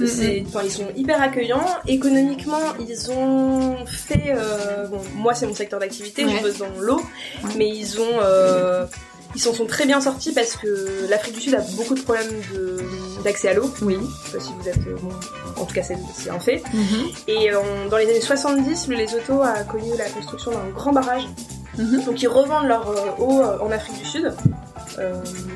euh, 0.00 0.40
enfin, 0.46 0.60
ils 0.64 0.70
sont 0.70 0.86
hyper 0.96 1.20
accueillants. 1.20 1.64
Économiquement, 1.86 2.60
ils 2.88 3.10
ont 3.10 3.76
fait. 3.86 4.24
euh, 4.34 4.86
bon, 4.86 5.00
moi, 5.14 5.34
c'est 5.34 5.46
mon 5.46 5.54
secteur 5.54 5.80
d'activité, 5.80 6.24
Ouais. 6.24 6.32
je 6.38 6.42
bosse 6.42 6.58
dans 6.58 6.66
l'eau, 6.80 7.00
Ouais. 7.44 7.50
mais 7.58 7.68
ils 7.68 8.00
ont. 8.00 8.20
euh, 8.22 8.86
Ils 9.34 9.40
s'en 9.40 9.52
sont 9.52 9.66
très 9.66 9.84
bien 9.84 10.00
sortis 10.00 10.32
parce 10.32 10.56
que 10.56 11.06
l'Afrique 11.10 11.34
du 11.34 11.40
Sud 11.42 11.54
a 11.56 11.60
beaucoup 11.76 11.94
de 11.94 12.00
problèmes 12.00 12.30
de- 12.54 12.78
d'accès 13.22 13.48
à 13.48 13.54
l'eau. 13.54 13.70
Oui. 13.82 13.98
Je 14.24 14.30
sais 14.30 14.38
pas 14.38 14.42
si 14.44 14.50
vous 14.58 14.66
êtes. 14.68 14.78
euh, 14.86 14.96
bon, 15.02 15.10
en 15.60 15.64
tout 15.66 15.74
cas, 15.74 15.82
c'est 15.82 16.30
un 16.30 16.38
fait. 16.38 16.62
Mhm. 16.72 17.08
Et 17.28 17.52
euh, 17.52 17.58
dans 17.90 17.98
les 17.98 18.04
années 18.08 18.20
70, 18.22 18.88
le 18.88 18.96
Lesotho 18.96 19.42
a 19.42 19.62
connu 19.64 19.90
la 19.98 20.08
construction 20.08 20.52
d'un 20.52 20.70
grand 20.74 20.92
barrage. 20.92 21.28
Mhm. 21.76 22.04
Donc 22.04 22.22
ils 22.22 22.28
revendent 22.28 22.66
leur 22.68 22.88
euh, 22.88 23.10
eau 23.18 23.40
euh, 23.42 23.58
en 23.60 23.70
Afrique 23.72 23.98
du 23.98 24.06
Sud. 24.06 24.32
Euh, 24.98 25.12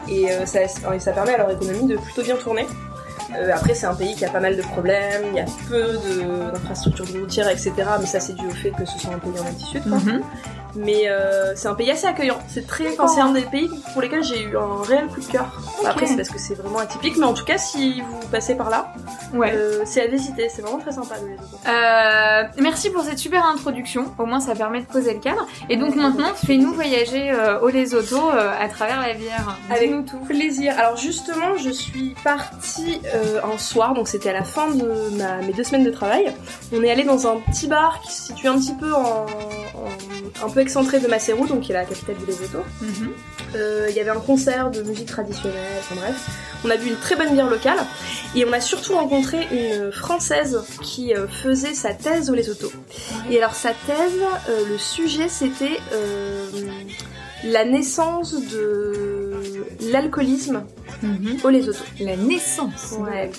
et 0.08 0.30
euh, 0.30 0.46
ça, 0.46 0.62
et 0.62 0.98
ça 0.98 1.12
permet 1.12 1.34
à 1.34 1.38
leur 1.38 1.50
économie 1.50 1.86
de 1.86 1.96
plutôt 1.96 2.22
bien 2.22 2.36
tourner. 2.36 2.66
Euh, 3.36 3.50
après, 3.54 3.74
c'est 3.74 3.86
un 3.86 3.94
pays 3.94 4.14
qui 4.14 4.24
a 4.24 4.30
pas 4.30 4.40
mal 4.40 4.56
de 4.56 4.62
problèmes, 4.62 5.22
il 5.28 5.36
y 5.36 5.40
a 5.40 5.46
peu 5.68 5.98
d'infrastructures 6.52 7.06
routières, 7.12 7.48
etc. 7.48 7.72
Mais 8.00 8.06
ça, 8.06 8.18
c'est 8.20 8.34
dû 8.34 8.46
au 8.46 8.50
fait 8.50 8.70
que 8.72 8.84
ce 8.84 8.98
soit 8.98 9.14
un 9.14 9.18
pays 9.18 9.38
en 9.40 9.46
altitude. 9.46 9.82
Quoi. 9.84 9.98
Mhm. 9.98 10.22
Mais 10.76 11.08
euh, 11.08 11.54
c'est 11.56 11.68
un 11.68 11.74
pays 11.74 11.90
assez 11.90 12.06
accueillant. 12.06 12.38
C'est 12.48 12.66
très, 12.66 12.88
enfin, 12.92 13.08
c'est 13.08 13.20
un 13.20 13.32
des 13.32 13.42
pays 13.42 13.68
pour 13.92 14.02
lesquels 14.02 14.22
j'ai 14.24 14.42
eu 14.42 14.56
un 14.56 14.82
réel 14.82 15.06
coup 15.08 15.20
de 15.20 15.26
cœur. 15.26 15.46
Après, 15.86 16.06
c'est 16.06 16.16
parce 16.16 16.28
que 16.28 16.38
c'est 16.38 16.54
vraiment 16.54 16.78
atypique, 16.78 17.16
mais 17.18 17.24
en 17.26 17.34
tout 17.34 17.44
cas, 17.44 17.58
si 17.58 18.00
vous 18.00 18.28
passez 18.30 18.54
par 18.54 18.70
là, 18.70 18.92
Ouais. 19.34 19.52
euh, 19.54 19.82
c'est 19.84 20.02
à 20.02 20.06
visiter. 20.06 20.48
C'est 20.54 20.62
vraiment 20.62 20.78
très 20.78 20.92
sympa. 20.92 21.14
Euh, 21.68 22.42
merci 22.58 22.90
pour 22.90 23.02
cette 23.04 23.18
super 23.18 23.44
introduction. 23.46 24.06
Au 24.18 24.26
moins, 24.26 24.40
ça 24.40 24.54
permet 24.54 24.80
de 24.80 24.86
poser 24.86 25.14
le 25.14 25.20
cadre. 25.20 25.46
Et 25.68 25.76
donc 25.76 25.94
maintenant, 25.96 26.34
fais-nous 26.34 26.72
voyager 26.72 27.32
au 27.62 27.68
Lesotho 27.68 28.20
à 28.30 28.68
travers 28.68 29.00
la 29.00 29.14
bière. 29.14 29.56
Avec 29.70 29.88
Dis-nous 29.90 30.02
tout. 30.02 30.18
plaisir. 30.20 30.74
Alors 30.78 30.96
justement, 30.96 31.56
je 31.56 31.70
suis 31.70 32.14
partie 32.24 33.00
un 33.44 33.58
soir, 33.58 33.94
donc 33.94 34.08
c'était 34.08 34.30
à 34.30 34.34
la 34.34 34.44
fin 34.44 34.68
de 34.70 35.16
ma- 35.16 35.38
mes 35.38 35.52
deux 35.52 35.64
semaines 35.64 35.84
de 35.84 35.90
travail. 35.90 36.32
On 36.72 36.82
est 36.82 36.90
allé 36.90 37.04
dans 37.04 37.26
un 37.26 37.36
petit 37.36 37.66
bar 37.66 38.00
qui 38.02 38.12
se 38.12 38.22
situe 38.26 38.48
un 38.48 38.58
petit 38.58 38.74
peu 38.74 38.92
en, 38.94 39.26
en- 39.26 40.46
un 40.46 40.50
peu 40.50 40.59
excentré 40.60 41.00
de 41.00 41.06
Maseru, 41.08 41.46
donc 41.48 41.62
qui 41.62 41.72
est 41.72 41.74
la 41.74 41.84
capitale 41.84 42.16
du 42.16 42.26
Lesotho. 42.26 42.64
Mhm. 42.80 43.10
Euh, 43.56 43.86
Il 43.90 43.96
y 43.96 44.00
avait 44.00 44.10
un 44.10 44.20
concert 44.20 44.70
de 44.70 44.82
musique 44.82 45.06
traditionnelle, 45.06 45.78
enfin 45.80 45.96
bref. 45.96 46.28
On 46.64 46.70
a 46.70 46.76
bu 46.76 46.88
une 46.88 46.96
très 46.96 47.16
bonne 47.16 47.32
bière 47.32 47.48
locale 47.48 47.78
et 48.36 48.44
on 48.44 48.52
a 48.52 48.60
surtout 48.60 48.94
rencontré 48.94 49.48
une 49.50 49.90
française 49.90 50.62
qui 50.82 51.14
euh, 51.14 51.26
faisait 51.26 51.74
sa 51.74 51.94
thèse 51.94 52.30
au 52.30 52.34
Lesotho. 52.34 52.70
Et 53.30 53.38
alors 53.38 53.54
sa 53.54 53.70
thèse, 53.70 54.20
euh, 54.48 54.64
le 54.68 54.78
sujet 54.78 55.28
c'était 55.28 55.78
la 57.44 57.64
naissance 57.64 58.34
de 58.34 59.09
l'alcoolisme 59.92 60.62
Mhm. 61.02 61.38
au 61.44 61.48
Lesotho. 61.48 61.82
La 62.00 62.16
naissance. 62.16 62.92
de 62.92 63.02
Ouais. 63.02 63.30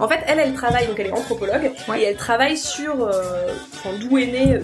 En 0.00 0.08
fait, 0.08 0.20
elle, 0.26 0.38
elle 0.40 0.52
travaille, 0.54 0.86
donc 0.86 0.98
elle 0.98 1.06
est 1.06 1.12
anthropologue, 1.12 1.70
Ouais. 1.88 2.00
et 2.02 2.04
elle 2.04 2.16
travaille 2.16 2.56
sur 2.56 3.04
euh, 3.04 3.48
d'où 4.00 4.18
est 4.18 4.26
né, 4.26 4.58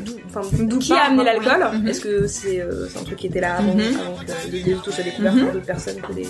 d'où, 0.59 0.79
qui 0.79 0.93
a 0.93 1.05
amené 1.05 1.23
ouais. 1.23 1.39
l'alcool. 1.39 1.79
Mhm. 1.81 1.89
Est-ce 1.89 2.01
que 2.01 2.27
c'est 2.27 2.61
euh, 2.61 2.89
c'est 2.89 2.99
un 2.99 3.05
truc 3.05 3.19
qui 3.19 3.27
était 3.29 3.41
là 3.41 3.57
avant, 3.57 3.75
Mhm. 3.75 3.81
avant 4.01 4.15
que 4.17 4.51
le 4.53 4.59
Lesotho 4.59 4.91
soit 4.91 5.05
découvert 5.05 5.33
Mhm. 5.35 5.45
par 5.45 5.53
d'autres 5.55 5.67
personnes 5.67 6.01
que 6.01 6.13
des 6.13 6.27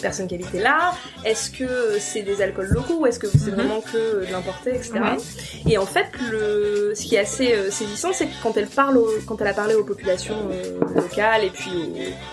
personnes 0.00 0.26
qui 0.28 0.34
habitaient 0.34 0.62
là 0.62 0.94
Est-ce 1.24 1.50
que 1.50 1.98
c'est 1.98 2.22
des 2.22 2.40
alcools 2.42 2.68
locaux? 2.70 2.98
Ou 3.00 3.06
est-ce 3.06 3.18
que 3.18 3.26
c'est 3.28 3.50
Mhm. 3.50 3.54
vraiment 3.54 3.80
que 3.80 4.26
de 4.26 4.32
l'importé, 4.32 4.70
etc. 4.70 4.92
Ouais. 4.94 5.70
Et 5.72 5.78
en 5.78 5.86
fait, 5.86 6.06
le, 6.30 6.92
ce 6.94 7.02
qui 7.02 7.14
est 7.16 7.20
assez 7.20 7.52
euh, 7.52 7.70
saisissant, 7.70 8.12
c'est 8.12 8.26
que 8.26 8.32
quand 8.42 8.56
elle 8.56 8.66
parle, 8.66 8.96
au- 8.98 9.10
quand 9.26 9.40
elle 9.40 9.46
a 9.48 9.54
parlé 9.54 9.74
aux 9.74 9.84
populations 9.84 10.36
euh, 10.52 10.78
locales 10.94 11.44
et 11.44 11.50
puis 11.50 11.70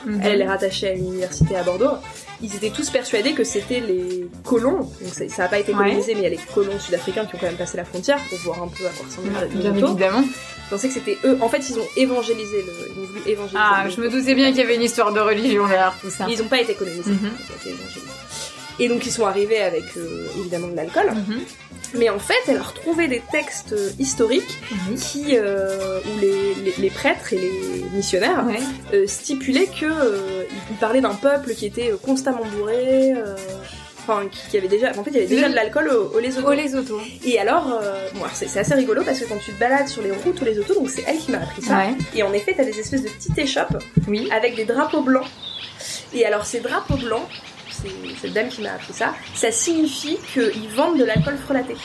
Mhm. 0.06 0.22
elle, 0.24 0.32
elle 0.34 0.42
est 0.42 0.48
rattachée 0.48 0.88
à 0.88 0.92
une 0.94 1.08
université 1.14 1.56
à 1.56 1.64
Bordeaux. 1.64 1.98
Ils 2.42 2.56
étaient 2.56 2.70
tous 2.70 2.90
persuadés 2.92 3.34
que 3.34 3.44
c'était 3.44 3.80
les 3.80 4.28
colons, 4.44 4.78
donc 4.82 5.30
ça 5.30 5.44
n'a 5.44 5.48
pas 5.50 5.58
été 5.58 5.72
Ouais. 5.72 5.78
colonisé, 5.80 6.14
mais 6.14 6.20
il 6.22 6.24
y 6.24 6.28
a 6.28 6.30
les 6.30 6.40
colons 6.54 6.78
sud-africains 6.80 7.26
qui 7.26 7.36
ont 7.36 7.40
quand 7.40 7.48
même 7.48 7.56
passé 7.56 7.78
la 7.78 7.86
frontière 7.86 8.20
pour 8.30 8.38
voir 8.40 8.62
un 8.64 8.68
peu 8.68 8.86
à 8.86 8.90
quoi 8.90 9.06
ressemblait 9.08 9.32
le 9.42 9.60
Bien 9.60 9.74
évidemment. 9.76 10.24
Ils 10.24 10.70
pensaient 10.70 10.90
que 10.90 10.94
c'était 10.96 11.18
eux. 11.24 11.38
En 11.42 11.48
fait, 11.50 11.68
ils 11.70 11.80
ont 11.80 11.88
évangélisé 11.96 12.58
le, 12.58 12.92
ils 12.96 13.00
ont 13.02 13.06
voulu 13.08 13.22
évangéliser. 13.26 13.58
Ah, 13.60 13.86
je 13.90 14.02
me 14.02 14.10
doutais 14.10 14.36
bien 14.36 14.50
qu'il 14.50 14.58
y 14.60 14.62
avait 14.62 14.76
une 14.76 14.82
histoire 14.84 15.12
de 15.14 15.20
religion 15.22 15.66
derrière 15.66 15.96
tout 16.02 16.10
ça. 16.12 16.26
Ils 16.30 16.38
n'ont 16.40 16.48
pas 16.50 16.60
été 16.62 16.74
colonisés. 16.76 17.10
Mhm. 17.10 17.32
Et 18.80 18.88
donc 18.90 19.06
ils 19.06 19.12
sont 19.12 19.26
arrivés 19.26 19.62
avec 19.62 19.84
euh, 19.98 20.28
évidemment 20.40 20.68
de 20.68 20.76
l'alcool. 20.76 21.12
Mhm. 21.14 21.40
Mais 21.96 22.10
en 22.10 22.20
fait, 22.20 22.36
elle 22.48 22.58
a 22.58 22.64
retrouvé 22.64 23.08
des 23.08 23.22
textes 23.32 23.72
euh, 23.74 23.90
historiques 23.98 24.60
qui, 25.00 25.38
euh, 25.38 26.00
où 26.02 26.20
les, 26.20 26.54
les- 26.56 26.74
les 26.78 26.90
prêtres 26.90 27.32
et 27.34 27.38
les 27.38 27.86
missionnaires 27.94 28.46
Ouais. 28.46 28.60
euh, 28.94 29.08
stipulaient 29.08 29.68
que 29.68 29.86
euh, 29.86 30.44
ils 30.70 30.76
parlaient 30.78 31.00
d'un 31.02 31.16
peuple 31.16 31.54
qui 31.56 31.66
était 31.66 31.94
constamment 32.06 32.44
bourré. 32.58 33.14
Enfin, 34.10 34.24
qui, 34.50 34.56
avait 34.58 34.68
déjà, 34.70 34.92
en 34.98 35.04
fait, 35.04 35.10
il 35.12 35.16
y 35.16 35.18
avait 35.20 35.26
déjà 35.28 35.50
de 35.50 35.56
l'alcool 35.56 35.90
au, 35.90 36.16
au 36.16 36.20
Lesotho. 36.20 37.00
Et 37.26 37.40
alors, 37.40 37.66
bon, 38.14 38.20
alors 38.24 38.32
c'est 38.36 38.58
assez 38.58 38.74
rigolo 38.74 39.02
parce 39.04 39.20
que 39.20 39.26
quand 39.26 39.38
tu 39.38 39.52
te 39.52 39.60
balades 39.60 39.88
sur 39.90 40.02
les 40.02 40.12
routes 40.12 40.42
au 40.42 40.46
Lesotho, 40.46 40.76
donc 40.76 40.90
c'est 40.90 41.04
elle 41.08 41.18
qui 41.18 41.32
m'a 41.32 41.40
appris 41.40 41.62
ça. 41.62 41.78
Ouais. 41.78 41.94
Et 42.16 42.24
en 42.24 42.32
effet, 42.32 42.54
t'as 42.56 42.64
des 42.64 42.80
espèces 42.80 43.02
de 43.04 43.10
petites 43.10 43.38
échoppes 43.38 43.84
Oui. 44.08 44.30
avec 44.32 44.56
des 44.56 44.64
drapeaux 44.66 45.02
blancs. 45.02 45.28
Et 46.14 46.26
alors, 46.26 46.46
ces 46.46 46.62
drapeaux 46.62 46.96
blancs, 46.96 47.28
c'est 47.82 47.90
cette 48.22 48.34
dame 48.34 48.50
qui 48.50 48.62
m'a 48.62 48.74
appris 48.74 48.94
ça, 48.94 49.14
ça 49.36 49.52
signifie 49.52 50.18
qu'ils 50.34 50.70
vendent 50.76 50.98
de 51.00 51.04
l'alcool 51.06 51.38
frelaté. 51.38 51.76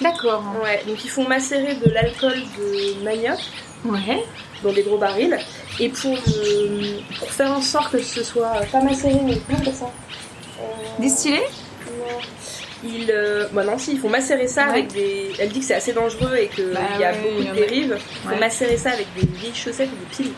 D'accord. 0.00 0.42
Ouais, 0.62 0.82
donc 0.86 1.04
ils 1.04 1.10
font 1.10 1.26
macérer 1.28 1.74
de 1.74 1.90
l'alcool 1.90 2.34
de 2.58 3.04
manioc 3.04 3.38
Ouais. 3.84 4.22
dans 4.62 4.72
des 4.72 4.82
gros 4.82 4.98
barils. 4.98 5.38
Et 5.80 5.88
pour, 5.88 6.16
pour 7.18 7.30
faire 7.30 7.50
en 7.52 7.60
sorte 7.60 7.92
que 7.92 8.02
ce 8.02 8.22
soit 8.22 8.60
pas 8.70 8.80
macéré, 8.80 9.18
mais 9.24 9.38
comment 9.48 9.72
ça 9.72 9.90
Euh, 10.60 10.62
Distillé? 11.00 11.38
Non. 11.98 12.18
Ils, 12.84 13.10
euh, 13.10 13.46
bah 13.52 13.62
non, 13.64 13.78
si, 13.78 13.92
ils 13.92 13.98
font 14.00 14.08
macérer 14.08 14.48
ça 14.48 14.64
Ouais. 14.66 14.70
avec 14.72 14.92
des. 14.92 15.32
Elle 15.38 15.50
dit 15.50 15.60
que 15.60 15.66
c'est 15.66 15.74
assez 15.74 15.92
dangereux 15.92 16.36
et 16.36 16.48
qu'il 16.48 16.70
Bah 16.72 16.80
y 16.98 17.04
a 17.04 17.12
ouais, 17.12 17.18
beaucoup 17.22 17.42
de 17.44 17.54
dérives. 17.54 17.96
Ils 18.24 18.30
font 18.30 18.36
macérer 18.38 18.76
ça 18.76 18.90
avec 18.90 19.06
des 19.14 19.26
vieilles 19.26 19.54
chaussettes 19.54 19.88
et 19.88 20.18
des 20.20 20.24
piles. 20.24 20.32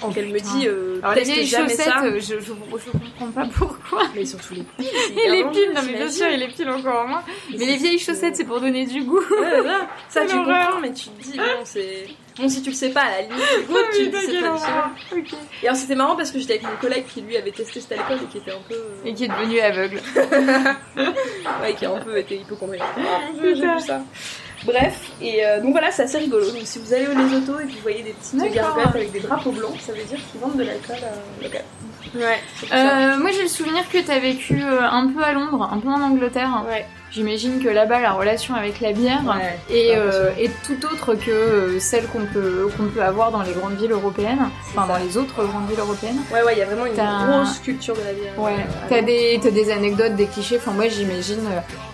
Donc 0.00 0.16
elle 0.16 0.28
me 0.28 0.38
dit, 0.38 0.66
euh, 0.66 0.98
Alors 1.02 1.14
les 1.14 1.24
jamais 1.44 1.68
chaussettes, 1.68 1.84
ça. 1.86 2.02
euh, 2.04 2.14
je, 2.20 2.40
je, 2.40 2.40
je 2.40 2.52
comprends 2.52 3.30
pas 3.32 3.46
pourquoi. 3.54 4.02
Mais 4.14 4.24
surtout 4.24 4.54
les 4.54 4.62
piles. 4.62 4.86
Et 5.24 5.30
les 5.30 5.44
piles, 5.50 5.72
non 5.74 5.82
mais 5.86 5.92
bien 5.92 6.10
sûr, 6.10 6.26
et 6.26 6.36
les 6.38 6.48
piles 6.48 6.70
encore 6.70 7.06
moins. 7.06 7.22
Mais 7.50 7.66
les 7.66 7.76
vieilles 7.76 7.98
chaussettes, 7.98 8.36
c'est 8.36 8.44
pour 8.44 8.60
donner 8.60 8.86
du 8.86 9.02
goût. 9.04 9.18
Ouais. 9.18 9.62
Ça, 10.08 10.20
Quelle 10.22 10.30
tu 10.30 10.36
horreur. 10.38 10.64
comprends, 10.66 10.80
mais 10.80 10.92
tu 10.92 11.08
te 11.10 11.22
dis, 11.22 11.36
bon, 11.36 11.44
c'est. 11.64 12.06
Bon, 12.38 12.48
si 12.48 12.62
tu 12.62 12.70
le 12.70 12.74
sais 12.76 12.88
pas, 12.90 13.02
à 13.02 13.10
la 13.10 13.22
limite, 13.22 13.42
Ah, 13.42 13.74
tu 13.92 13.98
quelle 13.98 14.10
traditionnel. 14.12 14.50
horreur. 14.50 14.90
Ok. 15.12 15.26
Et 15.62 15.66
alors, 15.66 15.76
c'était 15.76 15.94
marrant 15.94 16.16
parce 16.16 16.30
que 16.30 16.38
j'étais 16.38 16.54
avec 16.54 16.64
mon 16.64 16.76
collègue 16.80 17.04
qui, 17.12 17.20
lui, 17.20 17.36
avait 17.36 17.50
testé 17.50 17.80
cet 17.80 17.92
alcool 17.92 18.18
et 18.24 18.26
qui 18.32 18.38
était 18.38 18.52
un 18.52 18.62
peu. 18.66 18.74
euh, 18.74 19.04
Et 19.04 19.12
qui 19.12 19.24
est 19.24 19.28
devenu 19.28 19.60
aveugle. 19.60 20.00
Ouais, 21.62 21.74
qui 21.74 21.84
a 21.84 21.90
un 21.92 21.98
peu 22.00 22.16
été 22.18 22.36
hypochondriaque. 22.36 22.86
Ah, 22.96 23.20
j'ai 23.42 23.52
vu 23.54 23.80
ça. 23.80 24.00
Bref, 24.64 25.10
et 25.22 25.44
euh, 25.44 25.60
donc 25.60 25.72
voilà, 25.72 25.90
c'est 25.90 26.02
assez 26.02 26.18
rigolo. 26.18 26.50
Donc 26.50 26.62
si 26.64 26.78
vous 26.78 26.92
allez 26.92 27.06
au 27.06 27.14
Lesotho 27.14 27.58
et 27.60 27.66
que 27.66 27.72
vous 27.72 27.82
voyez 27.82 28.02
des 28.02 28.12
petites 28.12 28.52
gargotes 28.52 28.94
avec 28.94 29.12
des 29.12 29.20
drapeaux 29.20 29.52
blancs, 29.52 29.74
ça 29.80 29.92
veut 29.92 30.04
dire 30.04 30.18
qu'ils 30.30 30.40
vendent 30.40 30.56
de 30.56 30.64
l'alcool 30.64 30.96
euh, 31.02 31.42
local. 31.42 31.64
Ouais. 32.14 32.38
Euh, 32.72 33.18
moi 33.18 33.30
j'ai 33.30 33.42
le 33.42 33.48
souvenir 33.48 33.88
que 33.88 33.98
t'as 33.98 34.18
vécu 34.18 34.60
un 34.62 35.08
peu 35.08 35.22
à 35.22 35.32
Londres, 35.32 35.68
un 35.72 35.78
peu 35.78 35.88
en 35.88 36.00
Angleterre. 36.00 36.64
Ouais. 36.68 36.86
J'imagine 37.12 37.60
que 37.62 37.68
là-bas 37.68 38.00
la 38.00 38.12
relation 38.12 38.54
avec 38.54 38.80
la 38.80 38.92
bière 38.92 39.20
Ouais, 39.26 39.58
est, 39.68 39.96
euh, 39.96 40.30
est 40.38 40.50
tout 40.64 40.78
autre 40.86 41.14
que 41.14 41.30
euh, 41.30 41.80
celle 41.80 42.06
qu'on 42.06 42.24
peut, 42.24 42.68
qu'on 42.76 42.84
peut 42.86 43.02
avoir 43.02 43.32
dans 43.32 43.42
les 43.42 43.52
grandes 43.52 43.76
villes 43.76 43.90
européennes, 43.90 44.38
enfin 44.68 44.86
ça. 44.86 44.92
dans 44.98 45.04
les 45.04 45.16
autres 45.16 45.44
grandes 45.44 45.68
villes 45.68 45.80
européennes. 45.80 46.18
Ouais, 46.32 46.42
ouais, 46.44 46.52
il 46.54 46.58
y 46.58 46.62
a 46.62 46.66
vraiment 46.66 46.86
une 46.86 46.94
grosse 46.94 47.58
culture 47.58 47.94
de 47.96 48.02
la 48.02 48.12
bière. 48.12 48.38
Ouais, 48.38 48.52
euh, 48.52 48.86
à 48.86 48.88
t'as 48.88 49.02
des, 49.02 49.38
des 49.38 49.70
anecdotes, 49.72 50.14
des 50.14 50.26
clichés. 50.26 50.58
Enfin, 50.58 50.70
moi 50.70 50.88
j'imagine 50.88 51.40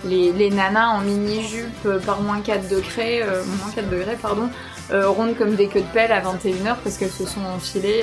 les, 0.04 0.32
les 0.32 0.50
nanas 0.50 0.88
en 0.88 1.00
mini-jupe 1.00 1.88
par 2.04 2.20
moins 2.20 2.40
4 2.40 2.68
degrés, 2.68 3.22
euh, 3.22 3.42
moins 3.62 3.72
4 3.74 3.88
degrés, 3.88 4.16
pardon, 4.20 4.50
rondes 4.92 5.36
comme 5.36 5.54
des 5.54 5.68
queues 5.68 5.80
de 5.80 5.86
pelle 5.94 6.12
à 6.12 6.20
21h 6.20 6.76
parce 6.84 6.98
qu'elles 6.98 7.10
se 7.10 7.24
sont 7.24 7.44
enfilées. 7.56 8.02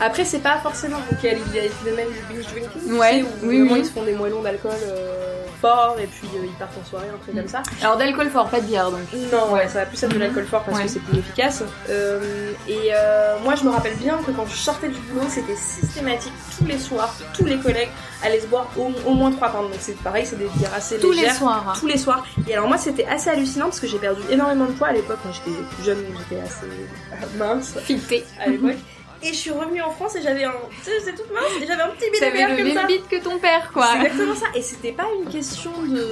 Après, 0.00 0.24
c'est 0.24 0.40
pas 0.40 0.58
forcément. 0.58 0.98
Y 1.22 1.28
a 1.28 1.32
le 1.34 1.40
phénomène 1.84 2.06
du 2.08 2.34
binge 2.34 2.46
drinking, 2.52 2.98
Ouais, 2.98 3.22
où 3.42 3.46
oui, 3.48 3.62
oui. 3.62 3.78
ils 3.78 3.84
se 3.86 3.92
font 3.92 4.02
des 4.02 4.12
moellons 4.14 4.42
d'alcool 4.42 4.72
euh, 4.86 5.44
forts 5.60 5.96
et 5.98 6.06
puis 6.06 6.28
euh, 6.36 6.44
ils 6.44 6.52
partent 6.58 6.76
en 6.80 6.84
soirée, 6.88 7.06
un 7.08 7.16
truc 7.18 7.34
comme 7.34 7.48
ça. 7.48 7.62
Alors 7.82 7.96
d'alcool 7.96 8.28
fort, 8.28 8.48
pas 8.48 8.60
de 8.60 8.66
bière 8.66 8.90
donc. 8.90 9.00
Non, 9.32 9.52
ouais, 9.54 9.66
ça 9.68 9.80
va 9.80 9.86
plus 9.86 10.02
être 10.02 10.12
de 10.12 10.18
l'alcool 10.18 10.44
fort 10.44 10.62
parce 10.64 10.76
Ouais. 10.78 10.84
que 10.84 10.90
c'est 10.90 11.00
plus 11.00 11.18
efficace. 11.18 11.62
Euh, 11.88 12.52
et 12.68 12.90
euh, 12.94 13.38
moi, 13.42 13.54
je 13.54 13.64
me 13.64 13.70
rappelle 13.70 13.96
bien 13.96 14.18
que 14.18 14.30
quand 14.32 14.44
je 14.46 14.54
sortais 14.56 14.88
du 14.88 14.98
boulot, 15.00 15.26
c'était 15.30 15.56
systématique 15.56 16.32
tous 16.58 16.66
les 16.66 16.78
soirs. 16.78 17.14
Tous 17.34 17.44
les 17.44 17.58
collègues 17.58 17.88
allaient 18.22 18.40
se 18.40 18.46
boire 18.46 18.66
au, 18.76 18.90
au 19.06 19.14
moins 19.14 19.30
trois 19.32 19.48
pintes. 19.48 19.62
Donc 19.62 19.76
c'est 19.80 19.96
pareil, 20.02 20.26
c'est 20.26 20.36
des 20.38 20.48
bières 20.58 20.74
assez 20.74 20.98
Tous 20.98 21.10
les 21.12 21.20
légères. 21.22 21.36
soirs. 21.36 21.76
Tous 21.80 21.86
les 21.86 21.96
soirs. 21.98 22.26
Et 22.46 22.52
alors 22.54 22.68
moi, 22.68 22.76
c'était 22.76 23.06
assez 23.06 23.30
hallucinant 23.30 23.66
parce 23.66 23.80
que 23.80 23.86
j'ai 23.86 23.98
perdu 23.98 24.20
énormément 24.30 24.66
de 24.66 24.72
poids 24.72 24.88
à 24.88 24.92
l'époque 24.92 25.18
quand 25.22 25.30
j'étais 25.32 25.56
jeune, 25.84 26.04
j'étais 26.28 26.42
assez 26.42 26.66
mince 27.38 27.74
Fité. 27.82 28.24
à 28.38 28.48
l'époque. 28.48 28.76
Et 29.22 29.28
je 29.28 29.34
suis 29.34 29.50
revenue 29.50 29.82
en 29.82 29.90
France 29.90 30.14
et 30.16 30.22
j'avais 30.22 30.44
un, 30.44 30.52
tu 30.84 30.90
sais, 30.90 30.98
c'est 31.04 31.14
toute 31.14 31.32
mince 31.32 31.44
et 31.62 31.66
j'avais 31.66 31.82
un 31.82 31.88
petit 31.88 32.10
bide 32.10 32.20
T'avais 32.20 32.42
le 32.42 32.56
comme 32.56 32.68
ça. 32.68 32.74
même 32.80 32.86
bite 32.86 33.08
que 33.08 33.16
ton 33.22 33.38
père 33.38 33.70
quoi. 33.72 33.86
C'est 33.92 34.06
exactement 34.06 34.34
ça. 34.34 34.46
Et 34.54 34.62
c'était 34.62 34.92
pas 34.92 35.06
une 35.22 35.30
question 35.30 35.72
de. 35.82 36.06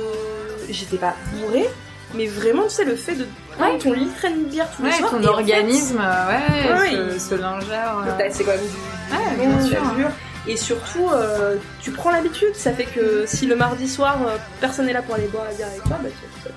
J'étais 0.70 0.96
pas 0.96 1.14
bourrée, 1.34 1.68
mais 2.14 2.26
vraiment, 2.26 2.62
tu 2.64 2.70
sais, 2.70 2.84
le 2.84 2.96
fait 2.96 3.14
de 3.14 3.26
prendre 3.58 3.78
ton 3.78 3.92
et 3.92 3.96
demi 3.96 4.44
de 4.44 4.48
bière 4.50 4.68
tous 4.74 4.82
les 4.82 4.90
Ouais, 4.90 4.96
soirs. 4.96 5.10
ton 5.10 5.20
et 5.22 5.26
en 5.28 5.32
organisme, 5.32 5.98
ouais, 5.98 6.72
Ouais, 6.72 7.18
ce, 7.18 7.34
lingère. 7.34 7.98
euh, 8.06 8.28
c'est 8.30 8.44
quand 8.44 8.52
même 8.52 8.60
du. 8.60 9.14
Ouais, 9.14 9.46
bien 9.46 9.60
sûr. 9.66 9.84
l'allure. 9.84 10.10
Et 10.46 10.56
surtout, 10.58 11.08
euh, 11.10 11.56
tu 11.80 11.90
prends 11.90 12.10
l'habitude. 12.10 12.54
Ça 12.54 12.72
fait 12.72 12.84
que 12.84 13.24
si 13.26 13.46
le 13.46 13.56
mardi 13.56 13.88
soir, 13.88 14.18
euh, 14.26 14.36
personne 14.60 14.86
n'est 14.86 14.92
là 14.92 15.00
pour 15.02 15.14
aller 15.14 15.26
boire 15.28 15.44
la 15.44 15.52
bière 15.54 15.68
avec 15.68 15.82
toi, 15.84 15.98
bah 16.02 16.08
tu. 16.10 16.50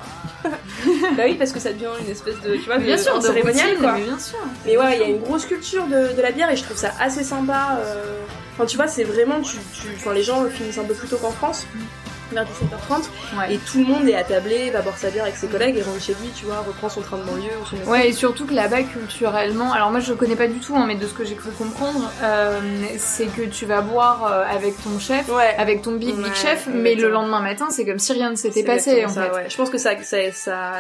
bah 1.18 1.24
oui, 1.26 1.36
parce 1.36 1.52
que 1.52 1.60
ça 1.60 1.74
devient 1.74 1.90
une 2.00 2.10
espèce 2.12 2.40
de, 2.42 2.56
tu 2.56 2.64
vois, 2.66 2.78
bien 2.78 2.96
de, 2.96 3.02
sûr, 3.02 3.18
de 3.18 3.24
cérémonial, 3.24 3.68
routine, 3.70 3.82
quoi. 3.82 3.94
mais 3.94 4.04
bien 4.04 4.20
sûr. 4.20 4.38
Mais 4.66 4.78
ouais, 4.78 4.96
il 4.98 5.02
y 5.02 5.04
a 5.04 5.08
une 5.08 5.20
grosse 5.22 5.46
culture 5.46 5.86
de, 5.88 6.16
de 6.16 6.22
la 6.22 6.32
bière 6.32 6.50
et 6.50 6.56
je 6.56 6.64
trouve 6.64 6.78
ça 6.78 6.92
assez 7.00 7.24
sympa. 7.24 7.80
euh. 7.80 8.20
Enfin, 8.54 8.66
tu 8.66 8.76
vois, 8.78 8.88
c'est 8.88 9.04
vraiment, 9.04 9.42
tu, 9.42 9.58
tu, 9.74 9.88
enfin, 9.96 10.14
les 10.14 10.24
gens 10.24 10.46
finissent 10.50 10.78
un 10.80 10.84
peu 10.84 10.94
plus 10.96 11.08
tôt 11.08 11.18
qu'en 11.18 11.32
France, 11.32 11.68
vers 12.32 12.44
17h30, 12.46 13.10
Ouais. 13.38 13.56
et 13.56 13.58
tout 13.58 13.80
le 13.80 13.86
monde 13.86 14.08
est 14.08 14.16
attablé, 14.16 14.70
va 14.72 14.82
boire 14.82 14.98
sa 14.98 15.10
bière 15.10 15.24
avec 15.24 15.36
ses 15.36 15.48
collègues 15.48 15.78
et 15.78 15.82
rentre 15.84 16.02
chez 16.02 16.14
lui, 16.22 16.30
tu 16.36 16.46
vois, 16.46 16.58
reprend 16.60 16.90
son 16.90 17.02
train 17.02 17.18
de 17.18 17.24
banlieue 17.24 17.52
ou 17.62 17.66
son 17.66 17.76
métro. 17.78 17.92
Ouais, 17.92 18.10
et 18.10 18.14
surtout 18.14 18.46
que 18.46 18.54
là-bas, 18.54 18.84
culturellement, 18.84 19.72
alors 19.74 19.92
moi 19.92 20.00
je 20.00 20.14
connais 20.14 20.36
pas 20.36 20.48
du 20.48 20.60
tout, 20.60 20.76
hein, 20.76 20.86
mais 20.88 20.96
de 20.96 21.06
ce 21.08 21.14
que 21.14 21.24
j'ai 21.26 21.36
cru 21.36 21.50
comprendre, 21.52 22.12
euh, 22.24 22.60
c'est 22.98 23.28
que 23.28 23.42
tu 23.44 23.66
vas 23.66 23.82
boire 23.82 24.32
euh, 24.32 24.44
avec 24.56 24.82
ton 24.84 25.00
chef, 25.00 25.28
Ouais. 25.30 25.56
avec 25.58 25.82
ton 25.82 25.94
big 25.94 26.16
big 26.16 26.34
chef, 26.34 26.68
mais 26.74 26.96
le 26.96 27.10
lendemain 27.10 27.42
matin, 27.42 27.68
c'est 27.70 27.86
comme 27.86 28.00
si 28.00 28.14
rien 28.14 28.30
ne 28.32 28.36
s'était 28.36 28.64
passé 28.64 29.06
en 29.06 29.10
fait. 29.10 29.50
Je 29.50 29.56
pense 29.58 29.70
que 29.70 29.78
ça, 29.78 29.92
ça, 30.04 30.18
ça, 30.32 30.72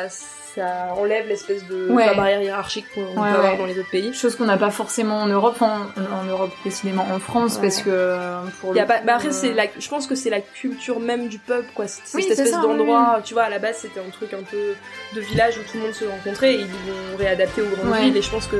ça 0.58 0.93
enlève 0.98 1.28
l'espèce 1.28 1.63
de 1.67 1.88
Ouais. 1.91 2.06
la 2.08 2.13
barrière 2.15 2.41
hiérarchique 2.41 2.86
qu'on 2.96 3.02
peut 3.13 3.20
Ouais, 3.22 3.28
avoir 3.30 3.52
ouais. 3.52 3.58
dans 3.58 3.65
les 3.65 3.78
autres 3.80 3.89
pays. 3.91 4.13
Chose 4.13 4.36
qu'on 4.36 4.46
n'a 4.46 4.58
pas 4.58 4.72
forcément 4.72 5.17
en 5.22 5.28
Europe, 5.28 5.62
en, 5.62 5.82
en 6.20 6.24
Europe 6.28 6.52
précisément 6.62 7.06
en 7.13 7.20
France, 7.20 7.60
parce 7.62 7.78
que 7.84 7.89
euh, 7.91 8.39
Y 8.74 8.80
a 8.80 8.86
pas, 8.86 9.02
bah 9.06 9.13
après, 9.15 9.28
euh, 9.30 9.32
c'est 9.32 9.54
la, 9.54 9.65
je 9.78 9.88
pense 9.88 10.08
que 10.08 10.15
c'est 10.15 10.30
la 10.32 10.41
culture 10.41 11.00
même 11.00 11.28
du 11.28 11.38
pub, 11.38 11.63
quoi. 11.76 11.88
C'est 11.88 12.02
Oui, 12.15 12.24
cette 12.24 12.32
espèce 12.39 12.52
d'endroit, 12.54 13.20
tu 13.24 13.34
vois, 13.36 13.43
à 13.43 13.50
la 13.50 13.60
base, 13.60 13.78
c'était 13.82 14.00
un 14.00 14.10
truc 14.10 14.34
un 14.34 14.43
peu 14.43 14.74
de 15.15 15.22
village 15.22 15.58
où 15.60 15.62
tout 15.72 15.78
le 15.78 15.84
monde 15.84 15.93
se 15.93 16.06
rencontrait 16.06 16.56
et 16.56 16.60
ils 16.62 16.67
l'ont 16.88 17.17
réadapté 17.20 17.62
aux 17.62 17.65
grandes 17.76 17.96
villes. 18.02 18.17
Et 18.17 18.22
je 18.22 18.30
pense 18.32 18.48
que, 18.48 18.58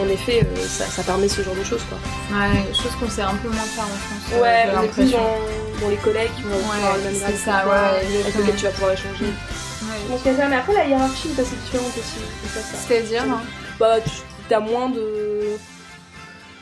en 0.00 0.08
effet, 0.08 0.42
euh, 0.44 0.56
ça, 0.66 0.84
ça 0.84 1.02
permet 1.02 1.28
ce 1.28 1.42
genre 1.42 1.54
de 1.56 1.64
choses, 1.64 1.82
quoi. 1.88 1.98
Ouais, 2.38 2.72
chose 2.72 2.92
qu'on 3.00 3.08
sait 3.10 3.22
un 3.22 3.34
peu 3.34 3.48
moins 3.48 3.56
faire 3.62 3.84
en 3.84 3.88
France. 3.88 4.32
euh, 4.34 4.42
Ouais, 4.42 4.64
on 4.78 4.82
est 4.84 4.88
plus 4.88 5.10
dans, 5.12 5.18
dans 5.82 5.88
les 5.90 5.96
collègues 5.96 6.30
qui 6.36 6.42
vont 6.42 6.50
Ouais, 6.56 6.76
avoir 6.76 6.96
le 6.98 7.02
même 7.02 7.14
c'est 7.14 7.20
grade 7.20 7.34
ça, 7.34 7.66
ouais, 7.68 8.22
avec 8.22 8.36
lesquels 8.36 8.54
tu 8.56 8.64
vas 8.64 8.70
pouvoir 8.70 8.92
échanger. 8.92 9.24
Ouais. 9.24 9.30
Y 10.24 10.28
a 10.28 10.36
ça, 10.36 10.48
mais 10.48 10.56
après, 10.56 10.74
la 10.74 10.86
hiérarchie 10.86 11.28
est 11.36 11.40
assez 11.40 11.56
différente 11.56 11.92
aussi. 11.96 12.20
C'est-à-dire 12.86 13.22
hein? 13.22 13.42
Bah, 13.78 14.00
tu 14.00 14.10
t'as 14.48 14.60
moins 14.60 14.88
de. 14.88 15.56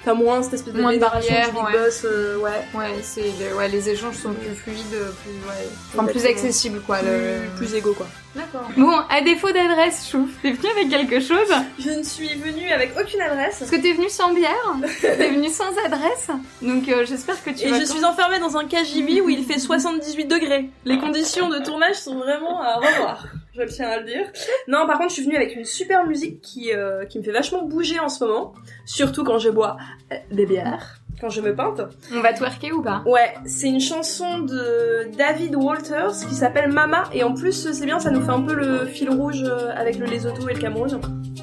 T'as 0.05 0.15
moins 0.15 0.43
cette 0.43 0.55
espèce 0.55 0.73
de 0.73 0.81
Moins 0.81 0.93
big 0.93 1.03
ouais. 1.03 1.73
boss, 1.73 2.03
euh, 2.05 2.39
ouais. 2.39 2.65
Ouais, 2.75 2.95
c'est 3.03 3.21
le- 3.39 3.55
ouais, 3.57 3.69
les 3.69 3.89
échanges 3.91 4.17
sont 4.17 4.33
plus 4.33 4.55
fluides, 4.55 4.87
plus 5.23 5.33
ouais, 5.47 5.69
enfin 5.95 6.05
plus 6.07 6.25
accessibles 6.25 6.81
quoi. 6.81 7.03
Le... 7.03 7.41
Plus, 7.59 7.75
égaux, 7.75 7.93
quoi. 7.93 8.07
D'accord. 8.35 8.67
Bon, 8.79 8.97
à 9.11 9.21
défaut 9.21 9.51
d'adresse, 9.53 10.09
Chouf, 10.11 10.31
t'es 10.41 10.53
venu 10.53 10.71
avec 10.71 10.89
quelque 10.89 11.21
chose 11.21 11.49
Je 11.79 11.91
ne 11.91 12.03
suis 12.03 12.35
venue 12.37 12.71
avec 12.71 12.93
aucune 12.99 13.21
adresse. 13.21 13.57
Parce 13.59 13.71
que 13.71 13.77
t'es 13.77 13.93
venu 13.93 14.09
sans 14.09 14.33
bière, 14.33 14.75
t'es 15.03 15.29
venu 15.31 15.49
sans 15.51 15.77
adresse, 15.85 16.29
donc 16.63 16.89
euh, 16.89 17.05
j'espère 17.07 17.43
que 17.45 17.51
tu 17.51 17.67
Et 17.67 17.71
vas. 17.71 17.81
je 17.81 17.85
suis 17.85 18.05
enfermée 18.05 18.39
dans 18.39 18.57
un 18.57 18.65
KGB 18.65 19.21
où 19.21 19.29
il 19.29 19.45
fait 19.45 19.59
78 19.59 20.25
degrés. 20.27 20.71
Les 20.87 20.99
conditions 20.99 21.49
de 21.51 21.59
tournage 21.59 21.97
sont 21.97 22.17
vraiment 22.17 22.63
à 22.63 22.77
revoir. 22.77 23.25
Je 23.57 23.63
tiens 23.65 23.89
à 23.89 23.99
le 23.99 24.05
dire. 24.05 24.27
Non, 24.69 24.87
par 24.87 24.99
contre, 24.99 25.11
je 25.11 25.15
suis 25.15 25.25
venue 25.25 25.37
avec 25.37 25.57
une 25.57 25.65
super 25.65 26.07
musique 26.07 26.41
qui, 26.41 26.73
euh, 26.73 27.05
qui 27.05 27.19
me 27.19 27.25
fait 27.25 27.33
vachement 27.33 27.65
bouger 27.65 27.99
en 27.99 28.09
ce 28.09 28.25
moment. 28.25 28.55
Surtout 28.87 29.25
quand 29.25 29.39
je 29.39 29.51
bois 29.51 29.77
euh, 30.13 30.17
des 30.31 30.47
bières. 30.47 31.01
Quand 31.21 31.29
je 31.29 31.43
me 31.43 31.55
peinte. 31.55 31.83
On 32.15 32.21
va 32.21 32.33
twerker 32.33 32.73
ou 32.73 32.81
pas 32.81 33.03
Ouais, 33.05 33.35
c'est 33.45 33.69
une 33.69 33.81
chanson 33.81 34.39
de 34.39 35.11
David 35.19 35.55
Walters 35.55 36.13
qui 36.29 36.35
s'appelle 36.35 36.73
Mama. 36.73 37.05
Et 37.13 37.23
en 37.25 37.35
plus, 37.35 37.53
c'est 37.73 37.85
bien, 37.85 37.99
ça 37.99 38.11
nous 38.11 38.23
fait 38.23 38.31
un 38.31 38.41
peu 38.41 38.55
le 38.55 38.87
fil 38.87 39.11
rouge 39.11 39.43
euh, 39.45 39.71
avec 39.75 39.99
le 39.99 40.07
Lesotho 40.07 40.49
et 40.49 40.55
le 40.55 40.61
Cameroun. 40.61 40.99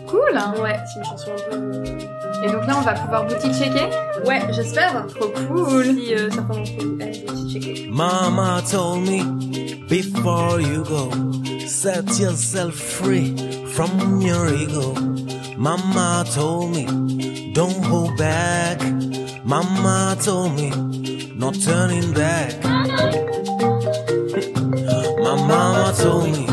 Cool. 0.08 0.40
Ouais, 0.62 0.78
c'est 0.86 1.00
une 1.00 1.06
chanson 1.06 1.32
un 1.32 1.52
peu... 1.52 1.84
Et 2.44 2.52
donc 2.52 2.68
là, 2.68 2.76
on 2.78 2.82
va 2.82 2.94
pouvoir 2.94 3.26
boutique 3.26 3.54
checker. 3.54 3.88
Ouais, 4.26 4.42
j'espère. 4.52 5.06
Trop 5.08 5.30
cool. 5.30 5.86
Si 5.86 6.14
euh, 6.14 6.30
certains 6.30 6.54
d'entre 6.54 6.72
vous 6.80 6.98
aiment 7.00 7.26
boutique 7.28 7.62
checker. 7.62 7.88
Mama 7.90 8.62
told 8.70 9.02
me 9.08 9.24
before 9.88 10.60
you 10.60 10.84
go, 10.84 11.10
set 11.68 12.18
yourself 12.18 12.76
free 12.76 13.36
from 13.74 14.22
your 14.22 14.48
ego. 14.54 14.94
Mama 15.58 16.26
told 16.34 16.72
me, 16.72 17.52
don't 17.54 17.84
hold 17.84 18.18
back. 18.18 18.82
Mama 19.44 20.18
told 20.22 20.56
me, 20.56 20.70
not 21.36 21.56
turning 21.56 22.14
back. 22.14 22.64
My 25.24 25.36
mama 25.36 25.94
told 25.98 26.32
me. 26.32 26.46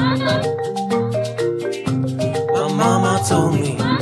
My 2.52 2.68
mama 2.72 3.24
told 3.28 3.54
me. 3.54 3.93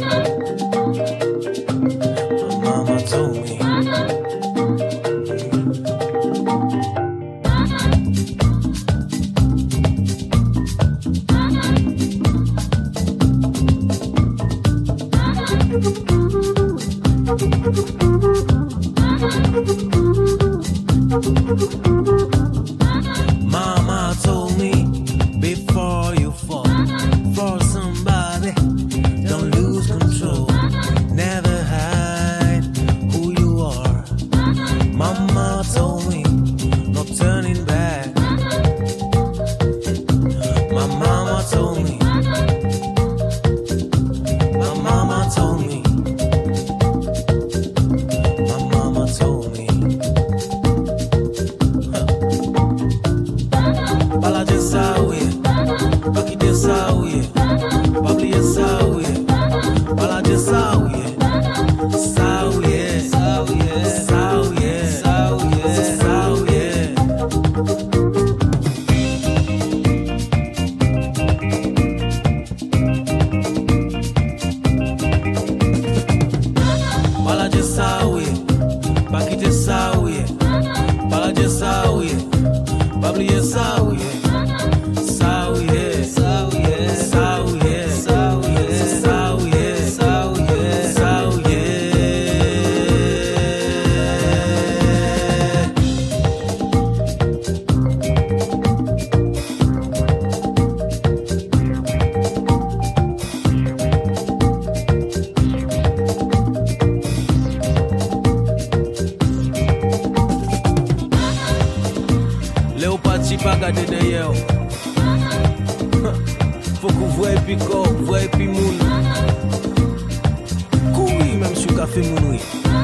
Café 121.83 122.01
Monui. 122.03 122.82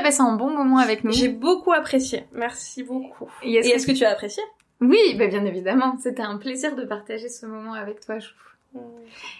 As 0.00 0.02
passé 0.02 0.20
un 0.22 0.34
bon 0.36 0.50
moment 0.50 0.78
avec 0.78 1.04
nous 1.04 1.12
J'ai 1.12 1.28
beaucoup 1.28 1.72
apprécié. 1.72 2.24
Merci 2.32 2.82
beaucoup. 2.82 3.28
Et 3.42 3.54
est-ce 3.54 3.68
Et 3.68 3.70
que- 3.70 3.76
est-ce 3.76 3.86
que 3.86 3.92
tu 3.92 4.04
as 4.04 4.10
apprécié? 4.10 4.42
Oui, 4.80 5.14
bah 5.18 5.26
bien 5.26 5.44
évidemment. 5.44 5.96
C'était 6.00 6.22
un 6.22 6.38
plaisir 6.38 6.74
de 6.74 6.84
partager 6.84 7.28
ce 7.28 7.46
moment 7.46 7.74
avec 7.74 8.00
toi, 8.00 8.18
Chou. 8.18 8.34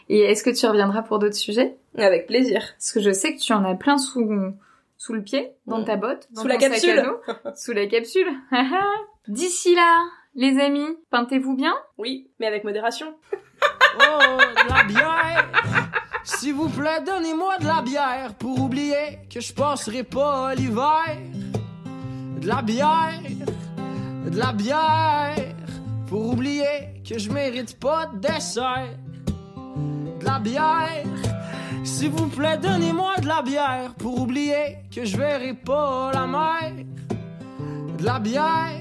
Et 0.09 0.21
est-ce 0.21 0.43
que 0.43 0.51
tu 0.51 0.67
reviendras 0.67 1.03
pour 1.03 1.19
d'autres 1.19 1.37
sujets? 1.37 1.77
Avec 1.97 2.27
plaisir. 2.27 2.61
Parce 2.77 2.93
que 2.93 3.01
je 3.01 3.11
sais 3.13 3.35
que 3.35 3.41
tu 3.41 3.53
en 3.53 3.65
as 3.65 3.75
plein 3.77 3.97
sous, 3.97 4.29
sous 4.99 5.13
le 5.15 5.23
pied, 5.23 5.53
dans 5.67 5.85
ta 5.85 5.97
botte, 5.97 6.27
dans 6.33 6.43
Sous 6.43 6.49
la 6.49 6.55
ton 6.57 6.61
sac 6.63 6.71
à 6.71 6.75
capsule. 6.75 7.03
dos. 7.05 7.51
sous 7.57 7.73
la 7.73 7.87
capsule. 7.87 8.29
D'ici 9.29 9.75
là, 9.75 9.99
les 10.35 10.59
amis, 10.59 10.89
peintez-vous 11.11 11.55
bien? 11.55 11.75
Oui, 11.97 12.29
mais 12.41 12.47
avec 12.47 12.65
modération. 12.65 13.15
Oh, 13.99 14.39
la 14.69 14.85
bière. 14.85 15.49
S'il 16.25 16.55
vous 16.55 16.69
plaît, 16.69 17.03
donnez-moi 17.05 17.59
de 17.59 17.67
la 17.67 17.83
bière 17.83 18.35
pour 18.39 18.61
oublier 18.61 19.19
que 19.33 19.41
je 19.41 19.53
passerai 19.53 20.05
pas 20.05 20.55
l'hiver. 20.55 21.17
De 22.41 22.47
la 22.47 22.63
bière, 22.63 23.21
de 24.27 24.39
la 24.39 24.53
bière 24.53 25.35
pour 26.07 26.33
oublier 26.33 27.03
que 27.09 27.19
je 27.19 27.31
mérite 27.31 27.79
pas 27.79 28.07
de 28.07 28.19
dessert. 28.19 28.97
De 30.19 30.25
la 30.25 30.39
bière, 30.39 31.07
s'il 31.85 32.11
vous 32.11 32.27
plaît, 32.29 32.59
donnez-moi 32.59 33.17
de 33.23 33.27
la 33.27 33.43
bière 33.43 33.95
pour 33.97 34.21
oublier 34.21 34.79
que 34.95 35.05
je 35.05 35.17
verrai 35.17 35.55
pas 35.55 36.11
la 36.13 36.27
mer. 36.27 36.73
De 37.99 38.05
la 38.05 38.19
bière, 38.19 38.81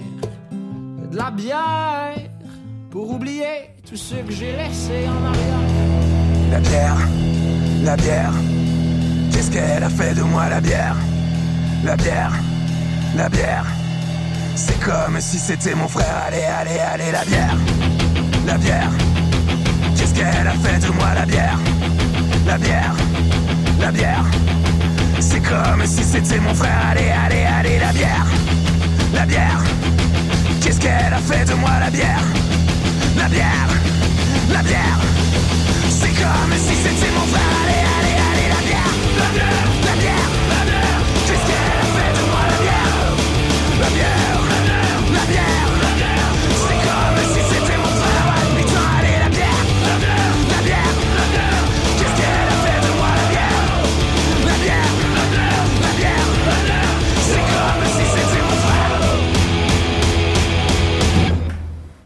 de 0.51 1.15
la 1.15 1.31
bière 1.31 2.15
pour 2.89 3.11
oublier 3.11 3.71
tout 3.87 3.95
ce 3.95 4.15
que 4.15 4.31
j'ai 4.31 4.55
laissé 4.55 5.07
en 5.07 5.25
arrière. 5.25 5.89
La 6.51 6.59
bière, 6.59 7.07
la 7.83 7.95
bière, 7.95 8.33
qu'est-ce 9.31 9.51
qu'elle 9.51 9.83
a 9.83 9.89
fait 9.89 10.13
de 10.13 10.21
moi 10.21 10.49
la 10.49 10.61
bière? 10.61 10.95
La 11.83 11.95
bière, 11.95 12.31
la 13.15 13.29
bière, 13.29 13.65
c'est 14.55 14.79
comme 14.79 15.19
si 15.19 15.37
c'était 15.37 15.75
mon 15.75 15.87
frère. 15.87 16.23
Allez, 16.27 16.43
allez, 16.43 16.79
allez, 16.79 17.11
la 17.11 17.23
bière, 17.23 17.57
la 18.45 18.57
bière, 18.57 18.91
qu'est-ce 19.95 20.13
qu'elle 20.13 20.47
a 20.47 20.51
fait 20.51 20.85
de 20.85 20.91
moi 20.91 21.13
la 21.15 21.25
bière? 21.25 21.59
La 22.45 22.57
bière, 22.57 22.95
la 23.79 23.91
bière, 23.91 24.25
c'est 25.19 25.41
comme 25.41 25.85
si 25.85 26.03
c'était 26.03 26.39
mon 26.39 26.53
frère. 26.53 26.81
Allez, 26.91 27.09
allez, 27.25 27.43
allez, 27.43 27.79
la 27.79 27.91
bière, 27.93 28.27
la 29.13 29.25
bière, 29.25 29.61
qu'est-ce 30.61 30.79
qu'elle 30.79 31.13
a 31.13 31.19
fait 31.19 31.45
de 31.45 31.53
moi 31.55 31.71
la 31.79 31.89
bière? 31.89 32.23
La 33.17 33.27
bière, 33.27 33.69
la 34.51 34.61
bière. 34.63 34.99
C'est 36.01 36.13
comme 36.21 36.53
si 36.57 36.75
c'était 36.75 37.11
mon 37.11 37.25
frère. 37.27 37.53
Allez, 37.63 37.83
allez, 37.97 38.15
allez, 38.29 38.47
la 38.55 38.61
bière, 38.67 38.93
la 39.21 39.27
bière, 39.35 39.67
la 39.87 39.95
bière, 40.01 40.29
la 40.49 40.61
bière. 40.69 41.01
Qu'est-ce 41.27 41.45
qu'elle 41.47 41.71
a 41.75 41.87
fait 41.95 42.11
de 42.17 42.23
moi, 42.31 42.43
la 42.51 42.57
bière 42.63 42.97
La 43.81 43.89
bière, 43.95 44.39
la 44.51 44.59
bière, 44.65 44.99
la 45.13 45.25
bière. 45.31 45.58